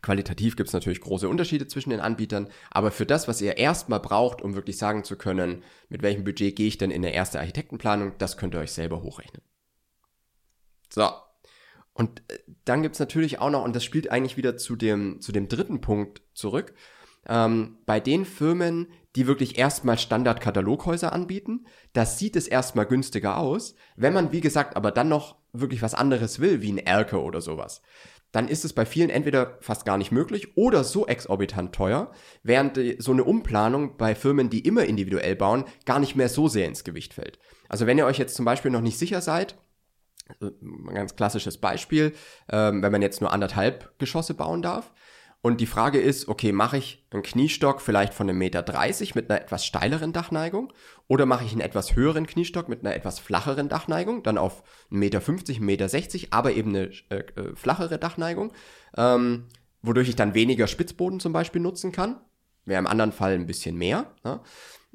Qualitativ 0.00 0.54
gibt 0.54 0.68
es 0.68 0.72
natürlich 0.72 1.00
große 1.00 1.28
Unterschiede 1.28 1.66
zwischen 1.66 1.90
den 1.90 1.98
Anbietern, 1.98 2.48
aber 2.70 2.92
für 2.92 3.06
das, 3.06 3.26
was 3.26 3.40
ihr 3.40 3.56
erstmal 3.56 3.98
braucht, 3.98 4.42
um 4.42 4.54
wirklich 4.54 4.78
sagen 4.78 5.02
zu 5.02 5.16
können, 5.16 5.64
mit 5.88 6.02
welchem 6.02 6.22
Budget 6.22 6.54
gehe 6.54 6.68
ich 6.68 6.78
denn 6.78 6.92
in 6.92 7.04
eine 7.04 7.12
erste 7.12 7.40
Architektenplanung, 7.40 8.12
das 8.18 8.36
könnt 8.36 8.54
ihr 8.54 8.60
euch 8.60 8.70
selber 8.70 9.02
hochrechnen. 9.02 9.42
So. 10.88 11.08
Und 11.94 12.22
äh, 12.28 12.38
dann 12.64 12.82
gibt 12.82 12.94
es 12.94 13.00
natürlich 13.00 13.40
auch 13.40 13.50
noch, 13.50 13.64
und 13.64 13.74
das 13.74 13.82
spielt 13.82 14.10
eigentlich 14.10 14.36
wieder 14.36 14.56
zu 14.56 14.76
dem, 14.76 15.20
zu 15.20 15.32
dem 15.32 15.48
dritten 15.48 15.80
Punkt 15.80 16.22
zurück, 16.32 16.74
ähm, 17.26 17.78
bei 17.84 17.98
den 17.98 18.24
Firmen, 18.24 18.86
die 19.16 19.26
wirklich 19.26 19.58
erstmal 19.58 19.98
Standard-Kataloghäuser 19.98 21.12
anbieten, 21.12 21.66
das 21.92 22.18
sieht 22.18 22.36
es 22.36 22.46
erstmal 22.46 22.86
günstiger 22.86 23.38
aus. 23.38 23.74
Wenn 23.96 24.12
man, 24.12 24.32
wie 24.32 24.40
gesagt, 24.40 24.76
aber 24.76 24.90
dann 24.90 25.08
noch 25.08 25.36
wirklich 25.52 25.82
was 25.82 25.94
anderes 25.94 26.40
will, 26.40 26.60
wie 26.62 26.72
ein 26.72 26.78
Erke 26.78 27.22
oder 27.22 27.40
sowas, 27.40 27.82
dann 28.32 28.48
ist 28.48 28.64
es 28.64 28.74
bei 28.74 28.84
vielen 28.84 29.08
entweder 29.08 29.56
fast 29.60 29.86
gar 29.86 29.96
nicht 29.96 30.12
möglich 30.12 30.56
oder 30.56 30.84
so 30.84 31.06
exorbitant 31.06 31.74
teuer, 31.74 32.10
während 32.42 32.78
so 32.98 33.12
eine 33.12 33.24
Umplanung 33.24 33.96
bei 33.96 34.14
Firmen, 34.14 34.50
die 34.50 34.60
immer 34.60 34.84
individuell 34.84 35.34
bauen, 35.34 35.64
gar 35.86 35.98
nicht 35.98 36.14
mehr 36.14 36.28
so 36.28 36.46
sehr 36.46 36.66
ins 36.66 36.84
Gewicht 36.84 37.14
fällt. 37.14 37.38
Also 37.68 37.86
wenn 37.86 37.96
ihr 37.96 38.06
euch 38.06 38.18
jetzt 38.18 38.34
zum 38.34 38.44
Beispiel 38.44 38.70
noch 38.70 38.82
nicht 38.82 38.98
sicher 38.98 39.22
seid, 39.22 39.56
ein 40.40 40.94
ganz 40.94 41.16
klassisches 41.16 41.58
Beispiel, 41.58 42.12
ähm, 42.50 42.82
wenn 42.82 42.92
man 42.92 43.00
jetzt 43.00 43.22
nur 43.22 43.32
anderthalb 43.32 43.98
Geschosse 43.98 44.34
bauen 44.34 44.60
darf, 44.60 44.92
und 45.40 45.60
die 45.60 45.66
Frage 45.66 46.00
ist, 46.00 46.26
okay, 46.26 46.50
mache 46.50 46.78
ich 46.78 47.06
einen 47.10 47.22
Kniestock 47.22 47.80
vielleicht 47.80 48.12
von 48.12 48.28
einem 48.28 48.38
Meter 48.38 48.62
dreißig 48.62 49.14
mit 49.14 49.30
einer 49.30 49.40
etwas 49.40 49.64
steileren 49.64 50.12
Dachneigung 50.12 50.72
oder 51.06 51.26
mache 51.26 51.44
ich 51.44 51.52
einen 51.52 51.60
etwas 51.60 51.94
höheren 51.94 52.26
Kniestock 52.26 52.68
mit 52.68 52.80
einer 52.80 52.94
etwas 52.94 53.20
flacheren 53.20 53.68
Dachneigung, 53.68 54.24
dann 54.24 54.36
auf 54.36 54.64
1,50 54.90 55.60
Meter, 55.60 55.86
1,60 55.86 56.12
Meter, 56.22 56.26
aber 56.32 56.52
eben 56.52 56.70
eine 56.70 56.90
äh, 57.10 57.18
äh, 57.18 57.54
flachere 57.54 57.98
Dachneigung, 57.98 58.52
ähm, 58.96 59.46
wodurch 59.80 60.08
ich 60.08 60.16
dann 60.16 60.34
weniger 60.34 60.66
Spitzboden 60.66 61.20
zum 61.20 61.32
Beispiel 61.32 61.62
nutzen 61.62 61.92
kann. 61.92 62.20
Wäre 62.64 62.80
im 62.80 62.88
anderen 62.88 63.12
Fall 63.12 63.34
ein 63.34 63.46
bisschen 63.46 63.76
mehr. 63.76 64.12
Ne? 64.24 64.40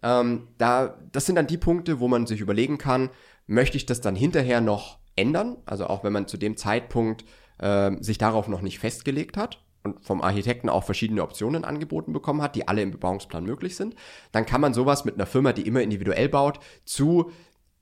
Ähm, 0.03 0.50
da, 0.57 1.00
das 1.13 1.25
sind 1.25 1.35
dann 1.38 1.47
die 1.47 1.57
Punkte, 1.57 2.01
wo 2.01 2.09
man 2.09 2.27
sich 2.27 2.41
überlegen 2.41 2.77
kann, 2.77 3.09
möchte 3.47 3.77
ich 3.77 3.85
das 3.85 4.01
dann 4.01 4.15
hinterher 4.15 4.59
noch 4.59 5.00
ändern? 5.15 5.57
Also 5.65 5.88
auch 5.88 6.03
wenn 6.03 6.12
man 6.12 6.27
zu 6.27 6.35
dem 6.35 6.57
Zeitpunkt 6.57 7.23
äh, 7.59 7.91
sich 8.01 8.17
darauf 8.17 8.50
noch 8.50 8.62
nicht 8.62 8.79
festgelegt 8.79 9.38
hat 9.38 9.62
und 9.83 10.03
vom 10.05 10.21
Architekten 10.21 10.69
auch 10.69 10.83
verschiedene 10.83 11.23
Optionen 11.23 11.65
angeboten 11.65 12.13
bekommen 12.13 12.41
hat, 12.41 12.55
die 12.55 12.67
alle 12.67 12.81
im 12.81 12.91
Bebauungsplan 12.91 13.43
möglich 13.43 13.75
sind, 13.75 13.95
dann 14.31 14.45
kann 14.45 14.61
man 14.61 14.73
sowas 14.73 15.05
mit 15.05 15.15
einer 15.15 15.25
Firma, 15.25 15.53
die 15.53 15.67
immer 15.67 15.81
individuell 15.81 16.29
baut, 16.29 16.59
zu 16.85 17.31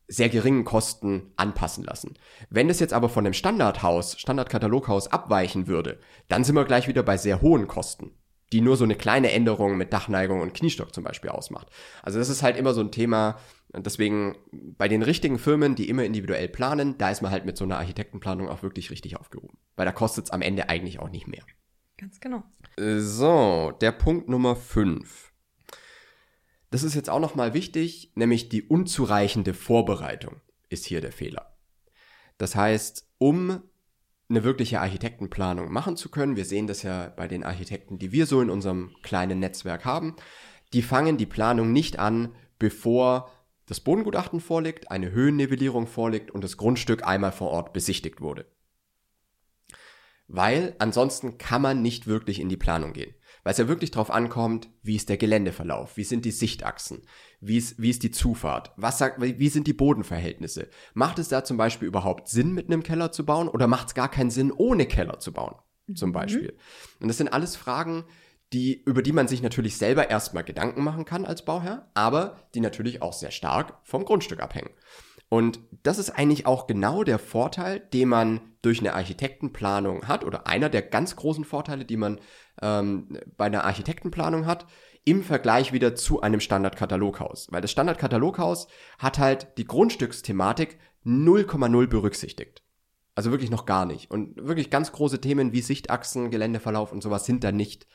sehr 0.07 0.29
geringen 0.29 0.65
Kosten 0.65 1.31
anpassen 1.37 1.85
lassen. 1.85 2.15
Wenn 2.49 2.69
es 2.69 2.81
jetzt 2.81 2.93
aber 2.93 3.07
von 3.07 3.23
dem 3.23 3.33
Standardhaus, 3.33 4.19
Standardkataloghaus 4.19 5.07
abweichen 5.07 5.67
würde, 5.67 5.99
dann 6.27 6.43
sind 6.43 6.55
wir 6.55 6.65
gleich 6.65 6.87
wieder 6.89 7.01
bei 7.01 7.15
sehr 7.15 7.41
hohen 7.41 7.67
Kosten, 7.67 8.11
die 8.51 8.59
nur 8.59 8.75
so 8.75 8.83
eine 8.83 8.95
kleine 8.95 9.31
Änderung 9.31 9.77
mit 9.77 9.93
Dachneigung 9.93 10.41
und 10.41 10.53
Kniestock 10.53 10.93
zum 10.93 11.05
Beispiel 11.05 11.29
ausmacht. 11.29 11.69
Also 12.03 12.19
das 12.19 12.27
ist 12.27 12.43
halt 12.43 12.57
immer 12.57 12.73
so 12.73 12.81
ein 12.81 12.91
Thema, 12.91 13.37
deswegen 13.73 14.35
bei 14.51 14.89
den 14.89 15.01
richtigen 15.01 15.39
Firmen, 15.39 15.75
die 15.75 15.87
immer 15.87 16.03
individuell 16.03 16.49
planen, 16.49 16.97
da 16.97 17.09
ist 17.09 17.21
man 17.21 17.31
halt 17.31 17.45
mit 17.45 17.55
so 17.55 17.63
einer 17.63 17.77
Architektenplanung 17.77 18.49
auch 18.49 18.63
wirklich 18.63 18.91
richtig 18.91 19.17
aufgehoben. 19.17 19.57
Weil 19.77 19.85
da 19.85 19.93
kostet 19.93 20.25
es 20.25 20.31
am 20.31 20.41
Ende 20.41 20.67
eigentlich 20.67 20.99
auch 20.99 21.09
nicht 21.09 21.27
mehr. 21.27 21.43
Ganz 22.01 22.19
genau. 22.19 22.43
So, 22.77 23.73
der 23.79 23.91
Punkt 23.91 24.27
Nummer 24.27 24.55
5. 24.55 25.31
Das 26.71 26.81
ist 26.81 26.95
jetzt 26.95 27.11
auch 27.11 27.19
nochmal 27.19 27.53
wichtig, 27.53 28.11
nämlich 28.15 28.49
die 28.49 28.63
unzureichende 28.63 29.53
Vorbereitung 29.53 30.41
ist 30.69 30.85
hier 30.85 30.99
der 30.99 31.11
Fehler. 31.11 31.55
Das 32.39 32.55
heißt, 32.55 33.07
um 33.19 33.61
eine 34.29 34.43
wirkliche 34.43 34.81
Architektenplanung 34.81 35.71
machen 35.71 35.95
zu 35.95 36.09
können, 36.09 36.35
wir 36.35 36.45
sehen 36.45 36.65
das 36.65 36.81
ja 36.81 37.13
bei 37.15 37.27
den 37.27 37.43
Architekten, 37.43 37.99
die 37.99 38.11
wir 38.11 38.25
so 38.25 38.41
in 38.41 38.49
unserem 38.49 38.95
kleinen 39.03 39.37
Netzwerk 39.39 39.85
haben, 39.85 40.15
die 40.73 40.81
fangen 40.81 41.17
die 41.17 41.27
Planung 41.27 41.71
nicht 41.71 41.99
an, 41.99 42.33
bevor 42.57 43.31
das 43.67 43.79
Bodengutachten 43.79 44.39
vorliegt, 44.39 44.89
eine 44.89 45.11
Höhennivellierung 45.11 45.85
vorliegt 45.85 46.31
und 46.31 46.43
das 46.43 46.57
Grundstück 46.57 47.05
einmal 47.05 47.31
vor 47.31 47.51
Ort 47.51 47.73
besichtigt 47.73 48.21
wurde 48.21 48.47
weil 50.31 50.75
ansonsten 50.79 51.37
kann 51.37 51.61
man 51.61 51.81
nicht 51.81 52.07
wirklich 52.07 52.39
in 52.39 52.47
die 52.47 52.57
Planung 52.57 52.93
gehen. 52.93 53.13
Weil 53.43 53.51
es 53.51 53.57
ja 53.57 53.67
wirklich 53.67 53.91
darauf 53.91 54.11
ankommt, 54.11 54.69
wie 54.81 54.95
ist 54.95 55.09
der 55.09 55.17
Geländeverlauf, 55.17 55.97
wie 55.97 56.03
sind 56.03 56.25
die 56.25 56.31
Sichtachsen, 56.31 57.01
wie 57.41 57.57
ist, 57.57 57.81
wie 57.81 57.89
ist 57.89 58.03
die 58.03 58.11
Zufahrt, 58.11 58.71
was 58.77 58.97
sagt, 58.97 59.19
wie 59.19 59.49
sind 59.49 59.67
die 59.67 59.73
Bodenverhältnisse. 59.73 60.69
Macht 60.93 61.19
es 61.19 61.27
da 61.27 61.43
zum 61.43 61.57
Beispiel 61.57 61.87
überhaupt 61.87 62.29
Sinn, 62.29 62.53
mit 62.53 62.67
einem 62.67 62.83
Keller 62.83 63.11
zu 63.11 63.25
bauen 63.25 63.49
oder 63.49 63.67
macht 63.67 63.89
es 63.89 63.93
gar 63.93 64.09
keinen 64.09 64.29
Sinn, 64.29 64.51
ohne 64.51 64.85
Keller 64.85 65.19
zu 65.19 65.33
bauen, 65.33 65.55
zum 65.95 66.09
mhm. 66.09 66.13
Beispiel. 66.13 66.57
Und 66.99 67.07
das 67.07 67.17
sind 67.17 67.33
alles 67.33 67.55
Fragen, 67.55 68.05
die, 68.53 68.81
über 68.83 69.01
die 69.01 69.13
man 69.13 69.27
sich 69.27 69.41
natürlich 69.41 69.77
selber 69.77 70.09
erstmal 70.09 70.43
Gedanken 70.43 70.83
machen 70.83 71.05
kann 71.05 71.25
als 71.25 71.43
Bauherr, 71.43 71.89
aber 71.93 72.37
die 72.53 72.59
natürlich 72.61 73.01
auch 73.01 73.13
sehr 73.13 73.31
stark 73.31 73.79
vom 73.83 74.05
Grundstück 74.05 74.41
abhängen. 74.41 74.71
Und 75.29 75.59
das 75.83 75.97
ist 75.97 76.11
eigentlich 76.11 76.45
auch 76.45 76.67
genau 76.67 77.03
der 77.03 77.17
Vorteil, 77.17 77.79
den 77.79 78.09
man 78.09 78.50
durch 78.61 78.79
eine 78.79 78.93
Architektenplanung 78.93 80.07
hat, 80.07 80.23
oder 80.23 80.47
einer 80.47 80.69
der 80.69 80.83
ganz 80.83 81.15
großen 81.15 81.45
Vorteile, 81.45 81.85
die 81.85 81.97
man 81.97 82.19
ähm, 82.61 83.19
bei 83.37 83.45
einer 83.45 83.65
Architektenplanung 83.65 84.45
hat, 84.45 84.67
im 85.03 85.23
Vergleich 85.23 85.73
wieder 85.73 85.95
zu 85.95 86.21
einem 86.21 86.39
Standardkataloghaus. 86.39 87.47
Weil 87.51 87.61
das 87.61 87.71
Standardkataloghaus 87.71 88.67
hat 88.99 89.17
halt 89.17 89.57
die 89.57 89.65
Grundstücksthematik 89.65 90.77
0,0 91.05 91.87
berücksichtigt. 91.87 92.61
Also 93.15 93.31
wirklich 93.31 93.49
noch 93.49 93.65
gar 93.65 93.85
nicht. 93.85 94.11
Und 94.11 94.37
wirklich 94.37 94.69
ganz 94.69 94.91
große 94.91 95.19
Themen 95.19 95.53
wie 95.53 95.61
Sichtachsen, 95.61 96.29
Geländeverlauf 96.29 96.91
und 96.91 97.01
sowas 97.01 97.25
sind 97.25 97.43
da 97.43 97.51
nicht 97.51 97.87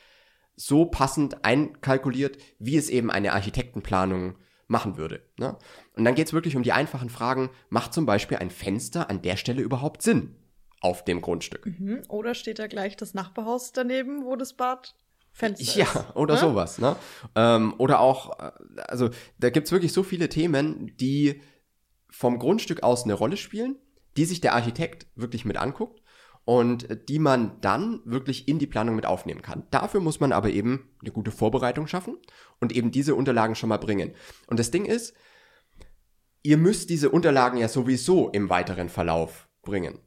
so 0.55 0.85
passend 0.85 1.45
einkalkuliert, 1.45 2.37
wie 2.59 2.75
es 2.75 2.89
eben 2.89 3.09
eine 3.09 3.33
Architektenplanung 3.33 4.35
machen 4.67 4.97
würde. 4.97 5.21
Ne? 5.37 5.57
Und 5.95 6.03
dann 6.03 6.15
geht 6.15 6.27
es 6.27 6.33
wirklich 6.33 6.57
um 6.57 6.63
die 6.63 6.73
einfachen 6.73 7.09
Fragen, 7.09 7.49
macht 7.69 7.93
zum 7.93 8.05
Beispiel 8.05 8.37
ein 8.37 8.49
Fenster 8.49 9.09
an 9.09 9.21
der 9.21 9.37
Stelle 9.37 9.61
überhaupt 9.61 10.01
Sinn 10.01 10.35
auf 10.81 11.03
dem 11.03 11.21
Grundstück? 11.21 11.65
Mhm. 11.65 12.03
Oder 12.07 12.35
steht 12.35 12.59
da 12.59 12.67
gleich 12.67 12.95
das 12.95 13.13
Nachbarhaus 13.13 13.71
daneben, 13.71 14.25
wo 14.25 14.35
das 14.35 14.53
Bad 14.53 14.95
Fenster 15.31 15.79
ja, 15.79 15.85
ist? 15.85 16.15
oder 16.15 16.33
ne? 16.33 16.39
sowas. 16.39 16.79
Ne? 16.79 16.95
Ähm, 17.35 17.75
oder 17.77 17.99
auch, 17.99 18.39
äh, 18.39 18.51
also 18.87 19.09
da 19.37 19.49
gibt 19.49 19.67
es 19.67 19.71
wirklich 19.71 19.93
so 19.93 20.03
viele 20.03 20.29
Themen, 20.29 20.95
die 20.97 21.41
vom 22.09 22.39
Grundstück 22.39 22.83
aus 22.83 23.03
eine 23.03 23.13
Rolle 23.13 23.37
spielen, 23.37 23.77
die 24.17 24.25
sich 24.25 24.41
der 24.41 24.55
Architekt 24.55 25.07
wirklich 25.15 25.45
mit 25.45 25.57
anguckt 25.57 26.01
und 26.43 26.87
die 27.09 27.19
man 27.19 27.59
dann 27.61 28.01
wirklich 28.05 28.47
in 28.47 28.57
die 28.57 28.67
Planung 28.67 28.95
mit 28.95 29.05
aufnehmen 29.05 29.41
kann. 29.41 29.67
Dafür 29.69 29.99
muss 29.99 30.19
man 30.19 30.31
aber 30.31 30.49
eben 30.49 30.89
eine 31.01 31.11
gute 31.11 31.29
Vorbereitung 31.29 31.87
schaffen 31.87 32.17
und 32.59 32.71
eben 32.71 32.89
diese 32.89 33.15
Unterlagen 33.15 33.53
schon 33.53 33.69
mal 33.69 33.77
bringen. 33.77 34.15
Und 34.47 34.59
das 34.59 34.71
Ding 34.71 34.85
ist, 34.85 35.13
ihr 36.41 36.57
müsst 36.57 36.89
diese 36.89 37.09
Unterlagen 37.09 37.57
ja 37.57 37.67
sowieso 37.67 38.29
im 38.29 38.49
weiteren 38.49 38.89
Verlauf 38.89 39.49
bringen. 39.61 39.99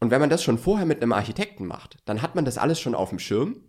Und 0.00 0.10
wenn 0.10 0.20
man 0.20 0.30
das 0.30 0.42
schon 0.42 0.58
vorher 0.58 0.86
mit 0.86 1.02
einem 1.02 1.12
Architekten 1.12 1.66
macht, 1.66 1.96
dann 2.04 2.22
hat 2.22 2.34
man 2.34 2.44
das 2.44 2.58
alles 2.58 2.80
schon 2.80 2.94
auf 2.94 3.10
dem 3.10 3.18
Schirm 3.18 3.62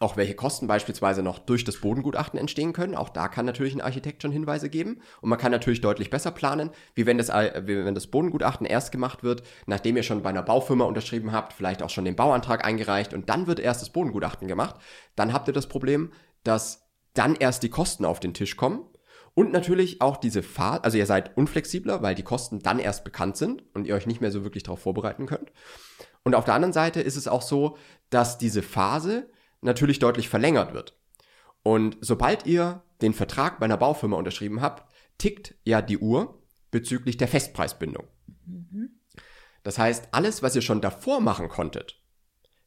auch 0.00 0.16
welche 0.16 0.34
Kosten 0.34 0.66
beispielsweise 0.66 1.22
noch 1.22 1.38
durch 1.38 1.64
das 1.64 1.78
Bodengutachten 1.78 2.38
entstehen 2.38 2.72
können. 2.72 2.94
Auch 2.94 3.08
da 3.08 3.28
kann 3.28 3.46
natürlich 3.46 3.74
ein 3.74 3.80
Architekt 3.80 4.22
schon 4.22 4.30
Hinweise 4.30 4.68
geben. 4.68 5.00
Und 5.20 5.28
man 5.28 5.38
kann 5.38 5.50
natürlich 5.50 5.80
deutlich 5.80 6.10
besser 6.10 6.30
planen, 6.30 6.70
wie 6.94 7.06
wenn 7.06 7.18
das, 7.18 7.28
wie 7.28 7.84
wenn 7.84 7.94
das 7.94 8.06
Bodengutachten 8.06 8.66
erst 8.66 8.92
gemacht 8.92 9.22
wird, 9.22 9.42
nachdem 9.66 9.96
ihr 9.96 10.02
schon 10.02 10.22
bei 10.22 10.30
einer 10.30 10.42
Baufirma 10.42 10.84
unterschrieben 10.84 11.32
habt, 11.32 11.52
vielleicht 11.52 11.82
auch 11.82 11.90
schon 11.90 12.04
den 12.04 12.16
Bauantrag 12.16 12.64
eingereicht 12.64 13.12
und 13.12 13.28
dann 13.28 13.46
wird 13.46 13.58
erst 13.58 13.82
das 13.82 13.90
Bodengutachten 13.90 14.46
gemacht. 14.46 14.76
Dann 15.16 15.32
habt 15.32 15.48
ihr 15.48 15.54
das 15.54 15.68
Problem, 15.68 16.12
dass 16.44 16.88
dann 17.14 17.34
erst 17.34 17.62
die 17.64 17.70
Kosten 17.70 18.04
auf 18.04 18.20
den 18.20 18.34
Tisch 18.34 18.56
kommen. 18.56 18.84
Und 19.38 19.52
natürlich 19.52 20.00
auch 20.00 20.16
diese 20.16 20.42
Phase, 20.42 20.82
also 20.82 20.98
ihr 20.98 21.06
seid 21.06 21.36
unflexibler, 21.36 22.02
weil 22.02 22.16
die 22.16 22.24
Kosten 22.24 22.58
dann 22.58 22.80
erst 22.80 23.04
bekannt 23.04 23.36
sind 23.36 23.62
und 23.72 23.86
ihr 23.86 23.94
euch 23.94 24.08
nicht 24.08 24.20
mehr 24.20 24.32
so 24.32 24.42
wirklich 24.42 24.64
darauf 24.64 24.80
vorbereiten 24.80 25.26
könnt. 25.26 25.52
Und 26.24 26.34
auf 26.34 26.44
der 26.44 26.54
anderen 26.54 26.72
Seite 26.72 27.00
ist 27.00 27.14
es 27.14 27.28
auch 27.28 27.42
so, 27.42 27.76
dass 28.10 28.38
diese 28.38 28.62
Phase 28.62 29.30
natürlich 29.60 30.00
deutlich 30.00 30.28
verlängert 30.28 30.74
wird. 30.74 30.98
Und 31.62 31.98
sobald 32.00 32.46
ihr 32.46 32.82
den 33.00 33.14
Vertrag 33.14 33.60
bei 33.60 33.66
einer 33.66 33.76
Baufirma 33.76 34.16
unterschrieben 34.16 34.60
habt, 34.60 34.92
tickt 35.18 35.54
ja 35.62 35.82
die 35.82 35.98
Uhr 35.98 36.42
bezüglich 36.72 37.16
der 37.16 37.28
Festpreisbindung. 37.28 38.08
Mhm. 38.44 38.98
Das 39.62 39.78
heißt, 39.78 40.08
alles, 40.10 40.42
was 40.42 40.56
ihr 40.56 40.62
schon 40.62 40.80
davor 40.80 41.20
machen 41.20 41.48
konntet, 41.48 41.97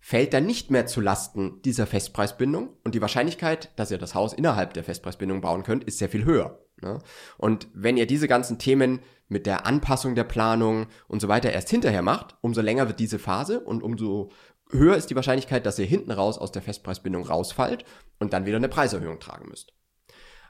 fällt 0.01 0.33
dann 0.33 0.47
nicht 0.47 0.71
mehr 0.71 0.87
zu 0.87 0.99
Lasten 0.99 1.61
dieser 1.61 1.85
Festpreisbindung 1.85 2.75
und 2.83 2.95
die 2.95 3.01
Wahrscheinlichkeit, 3.01 3.71
dass 3.77 3.91
ihr 3.91 3.99
das 3.99 4.15
Haus 4.15 4.33
innerhalb 4.33 4.73
der 4.73 4.83
Festpreisbindung 4.83 5.41
bauen 5.41 5.63
könnt, 5.63 5.83
ist 5.83 5.99
sehr 5.99 6.09
viel 6.09 6.25
höher. 6.25 6.59
Ne? 6.81 6.97
Und 7.37 7.67
wenn 7.73 7.97
ihr 7.97 8.07
diese 8.07 8.27
ganzen 8.27 8.57
Themen 8.57 9.01
mit 9.29 9.45
der 9.45 9.67
Anpassung 9.67 10.15
der 10.15 10.23
Planung 10.23 10.87
und 11.07 11.21
so 11.21 11.27
weiter 11.27 11.51
erst 11.51 11.69
hinterher 11.69 12.01
macht, 12.01 12.35
umso 12.41 12.61
länger 12.61 12.87
wird 12.87 12.99
diese 12.99 13.19
Phase 13.19 13.59
und 13.59 13.83
umso 13.83 14.31
höher 14.71 14.95
ist 14.95 15.11
die 15.11 15.15
Wahrscheinlichkeit, 15.15 15.65
dass 15.65 15.77
ihr 15.77 15.85
hinten 15.85 16.11
raus 16.11 16.39
aus 16.39 16.51
der 16.51 16.63
Festpreisbindung 16.63 17.23
rausfallt 17.23 17.85
und 18.19 18.33
dann 18.33 18.45
wieder 18.45 18.57
eine 18.57 18.69
Preiserhöhung 18.69 19.19
tragen 19.19 19.49
müsst. 19.49 19.73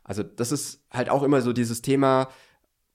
Also 0.03 0.24
das 0.24 0.51
ist 0.51 0.86
halt 0.89 1.10
auch 1.10 1.24
immer 1.24 1.41
so 1.41 1.51
dieses 1.51 1.81
Thema, 1.81 2.29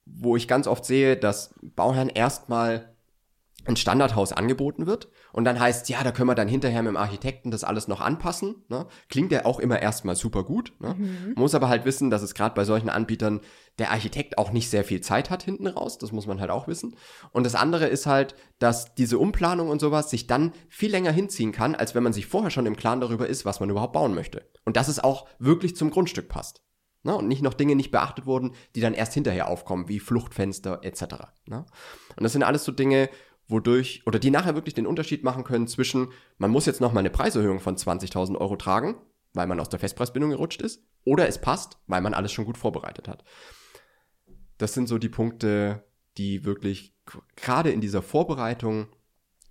wo 0.05 0.35
ich 0.35 0.47
ganz 0.47 0.67
oft 0.67 0.85
sehe, 0.85 1.17
dass 1.17 1.53
Bauherren 1.61 2.09
erstmal 2.09 2.96
ein 3.67 3.75
Standardhaus 3.75 4.31
angeboten 4.31 4.85
wird 4.85 5.09
und 5.33 5.43
dann 5.43 5.59
heißt, 5.59 5.89
ja, 5.89 6.03
da 6.03 6.11
können 6.11 6.29
wir 6.29 6.35
dann 6.35 6.47
hinterher 6.47 6.81
mit 6.81 6.91
dem 6.91 6.97
Architekten 6.97 7.51
das 7.51 7.63
alles 7.63 7.87
noch 7.87 8.01
anpassen. 8.01 8.63
Ne? 8.69 8.87
Klingt 9.09 9.31
ja 9.31 9.45
auch 9.45 9.59
immer 9.59 9.81
erstmal 9.81 10.15
super 10.15 10.43
gut. 10.43 10.73
Ne? 10.79 10.95
Mhm. 10.97 11.33
Muss 11.35 11.55
aber 11.55 11.69
halt 11.69 11.85
wissen, 11.85 12.09
dass 12.09 12.21
es 12.21 12.33
gerade 12.33 12.55
bei 12.55 12.63
solchen 12.63 12.89
Anbietern 12.89 13.41
der 13.79 13.91
Architekt 13.91 14.37
auch 14.37 14.51
nicht 14.51 14.69
sehr 14.69 14.83
viel 14.83 15.01
Zeit 15.01 15.29
hat 15.29 15.43
hinten 15.43 15.67
raus. 15.67 15.97
Das 15.97 16.11
muss 16.11 16.27
man 16.27 16.39
halt 16.39 16.49
auch 16.49 16.67
wissen. 16.67 16.95
Und 17.31 17.45
das 17.45 17.55
andere 17.55 17.87
ist 17.87 18.05
halt, 18.05 18.35
dass 18.59 18.95
diese 18.95 19.19
Umplanung 19.19 19.69
und 19.69 19.79
sowas 19.79 20.09
sich 20.09 20.27
dann 20.27 20.53
viel 20.69 20.91
länger 20.91 21.11
hinziehen 21.11 21.51
kann, 21.51 21.75
als 21.75 21.93
wenn 21.93 22.03
man 22.03 22.13
sich 22.13 22.25
vorher 22.25 22.51
schon 22.51 22.65
im 22.65 22.75
Klaren 22.75 23.01
darüber 23.01 23.27
ist, 23.27 23.45
was 23.45 23.59
man 23.59 23.69
überhaupt 23.69 23.93
bauen 23.93 24.15
möchte. 24.15 24.49
Und 24.65 24.77
dass 24.77 24.87
es 24.87 25.03
auch 25.03 25.27
wirklich 25.39 25.75
zum 25.75 25.91
Grundstück 25.91 26.29
passt. 26.29 26.61
Ne? 27.03 27.15
Und 27.15 27.27
nicht 27.27 27.41
noch 27.41 27.53
Dinge 27.53 27.75
nicht 27.75 27.91
beachtet 27.91 28.25
wurden, 28.25 28.53
die 28.75 28.81
dann 28.81 28.93
erst 28.93 29.13
hinterher 29.13 29.47
aufkommen, 29.47 29.87
wie 29.87 29.99
Fluchtfenster 29.99 30.79
etc. 30.81 31.03
Ne? 31.45 31.65
Und 32.15 32.23
das 32.23 32.33
sind 32.33 32.43
alles 32.43 32.63
so 32.63 32.71
Dinge, 32.71 33.09
wodurch, 33.47 34.03
oder 34.05 34.19
die 34.19 34.31
nachher 34.31 34.55
wirklich 34.55 34.73
den 34.73 34.87
Unterschied 34.87 35.23
machen 35.23 35.43
können 35.43 35.67
zwischen, 35.67 36.09
man 36.37 36.51
muss 36.51 36.65
jetzt 36.65 36.81
nochmal 36.81 37.01
eine 37.01 37.09
Preiserhöhung 37.09 37.59
von 37.59 37.77
20.000 37.77 38.37
Euro 38.37 38.55
tragen, 38.55 38.95
weil 39.33 39.47
man 39.47 39.59
aus 39.59 39.69
der 39.69 39.79
Festpreisbindung 39.79 40.31
gerutscht 40.31 40.61
ist, 40.61 40.83
oder 41.03 41.27
es 41.27 41.39
passt, 41.39 41.77
weil 41.87 42.01
man 42.01 42.13
alles 42.13 42.31
schon 42.31 42.45
gut 42.45 42.57
vorbereitet 42.57 43.07
hat. 43.07 43.23
Das 44.57 44.73
sind 44.73 44.87
so 44.87 44.97
die 44.97 45.09
Punkte, 45.09 45.83
die 46.17 46.43
wirklich 46.43 46.95
gerade 47.35 47.69
in 47.69 47.81
dieser 47.81 48.01
Vorbereitung 48.01 48.87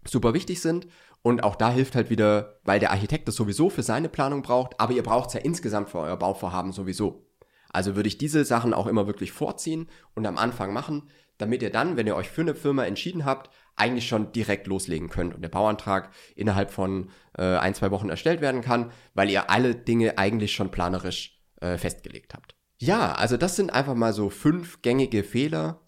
super 0.05 0.35
wichtig 0.35 0.61
sind. 0.61 0.87
Und 1.23 1.43
auch 1.43 1.57
da 1.57 1.71
hilft 1.71 1.97
halt 1.97 2.11
wieder, 2.11 2.61
weil 2.65 2.79
der 2.79 2.93
Architekt 2.93 3.27
das 3.27 3.35
sowieso 3.35 3.69
für 3.71 3.83
seine 3.83 4.09
Planung 4.09 4.43
braucht, 4.43 4.79
aber 4.79 4.93
ihr 4.93 5.03
braucht 5.03 5.29
es 5.29 5.35
ja 5.35 5.41
insgesamt 5.41 5.91
für 5.91 5.99
euer 5.99 6.17
Bauvorhaben 6.17 6.73
sowieso. 6.73 7.27
Also 7.71 7.97
würde 7.97 8.09
ich 8.09 8.19
diese 8.19 8.45
Sachen 8.45 8.73
auch 8.73 8.87
immer 8.87 9.07
wirklich 9.07 9.33
vorziehen 9.33 9.89
und 10.15 10.25
am 10.27 10.39
Anfang 10.39 10.73
machen, 10.73 11.11
damit 11.37 11.63
ihr 11.63 11.71
dann, 11.71 11.97
wenn 11.97 12.07
ihr 12.07 12.17
euch 12.17 12.31
für 12.31 12.43
eine 12.43 12.55
Firma 12.55 12.85
entschieden 12.85 13.25
habt, 13.25 13.51
eigentlich 13.77 14.09
schon 14.09 14.33
direkt 14.33 14.67
loslegen 14.67 15.09
könnt 15.09 15.35
und 15.35 15.43
der 15.43 15.49
Bauantrag 15.49 16.11
innerhalb 16.35 16.71
von 16.71 17.11
äh, 17.37 17.43
ein, 17.43 17.75
zwei 17.75 17.91
Wochen 17.91 18.09
erstellt 18.09 18.41
werden 18.41 18.63
kann, 18.63 18.91
weil 19.15 19.31
ihr 19.31 19.51
alle 19.51 19.75
Dinge 19.75 20.19
eigentlich 20.19 20.53
schon 20.53 20.71
planerisch 20.71 21.41
äh, 21.61 21.77
festgelegt 21.77 22.35
habt. 22.35 22.55
Ja, 22.79 23.13
also 23.13 23.37
das 23.37 23.57
sind 23.57 23.73
einfach 23.73 23.95
mal 23.95 24.13
so 24.13 24.29
fünf 24.29 24.83
gängige 24.83 25.25
Fehler, 25.25 25.83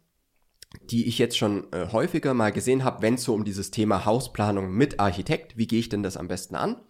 die 0.82 1.06
ich 1.06 1.18
jetzt 1.18 1.36
schon 1.36 1.72
äh, 1.72 1.88
häufiger 1.92 2.34
mal 2.34 2.52
gesehen 2.52 2.84
habe, 2.84 3.02
wenn 3.02 3.14
es 3.14 3.24
so 3.24 3.34
um 3.34 3.44
dieses 3.44 3.70
Thema 3.70 4.04
Hausplanung 4.04 4.70
mit 4.70 5.00
Architekt, 5.00 5.56
wie 5.56 5.66
gehe 5.66 5.80
ich 5.80 5.88
denn 5.88 6.02
das 6.02 6.16
am 6.16 6.28
besten 6.28 6.56
an, 6.56 6.80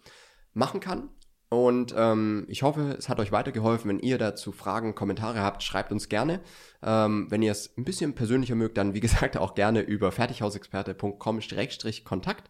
machen 0.53 0.79
kann. 0.79 1.09
Und 1.49 1.95
ähm, 1.97 2.45
ich 2.47 2.61
hoffe, 2.61 2.95
es 2.97 3.09
hat 3.09 3.19
euch 3.19 3.31
weitergeholfen. 3.31 3.89
Wenn 3.89 3.99
ihr 3.99 4.19
dazu 4.19 4.51
Fragen, 4.51 4.93
Kommentare 4.93 5.41
habt, 5.41 5.63
schreibt 5.63 5.91
uns 5.91 6.07
gerne. 6.07 6.41
Ähm, 6.83 7.25
wenn 7.29 7.41
ihr 7.41 7.51
es 7.51 7.75
ein 7.75 7.85
bisschen 7.85 8.13
persönlicher 8.13 8.53
mögt, 8.55 8.77
dann 8.77 8.93
wie 8.93 8.99
gesagt 8.99 9.35
auch 9.37 9.55
gerne 9.55 9.81
über 9.81 10.11
fertighausexperte.com-kontakt. 10.11 12.49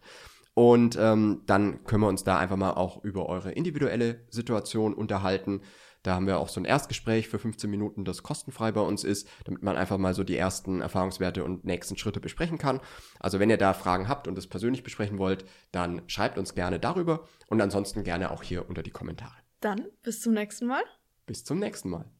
Und 0.52 0.98
ähm, 1.00 1.42
dann 1.46 1.84
können 1.84 2.02
wir 2.02 2.08
uns 2.08 2.24
da 2.24 2.38
einfach 2.38 2.56
mal 2.56 2.72
auch 2.72 3.02
über 3.02 3.26
eure 3.26 3.52
individuelle 3.52 4.26
Situation 4.28 4.92
unterhalten. 4.92 5.62
Da 6.02 6.14
haben 6.14 6.26
wir 6.26 6.38
auch 6.38 6.48
so 6.48 6.60
ein 6.60 6.64
Erstgespräch 6.64 7.28
für 7.28 7.38
15 7.38 7.70
Minuten, 7.70 8.04
das 8.04 8.22
kostenfrei 8.22 8.72
bei 8.72 8.80
uns 8.80 9.04
ist, 9.04 9.28
damit 9.44 9.62
man 9.62 9.76
einfach 9.76 9.98
mal 9.98 10.14
so 10.14 10.24
die 10.24 10.36
ersten 10.36 10.80
Erfahrungswerte 10.80 11.44
und 11.44 11.64
nächsten 11.64 11.96
Schritte 11.96 12.20
besprechen 12.20 12.58
kann. 12.58 12.80
Also 13.18 13.38
wenn 13.38 13.50
ihr 13.50 13.58
da 13.58 13.74
Fragen 13.74 14.08
habt 14.08 14.26
und 14.26 14.38
es 14.38 14.46
persönlich 14.46 14.82
besprechen 14.82 15.18
wollt, 15.18 15.44
dann 15.72 16.02
schreibt 16.06 16.38
uns 16.38 16.54
gerne 16.54 16.80
darüber 16.80 17.26
und 17.48 17.60
ansonsten 17.60 18.04
gerne 18.04 18.30
auch 18.30 18.42
hier 18.42 18.68
unter 18.68 18.82
die 18.82 18.90
Kommentare. 18.90 19.34
Dann 19.60 19.86
bis 20.02 20.20
zum 20.20 20.32
nächsten 20.32 20.66
Mal. 20.66 20.82
Bis 21.26 21.44
zum 21.44 21.58
nächsten 21.58 21.90
Mal. 21.90 22.10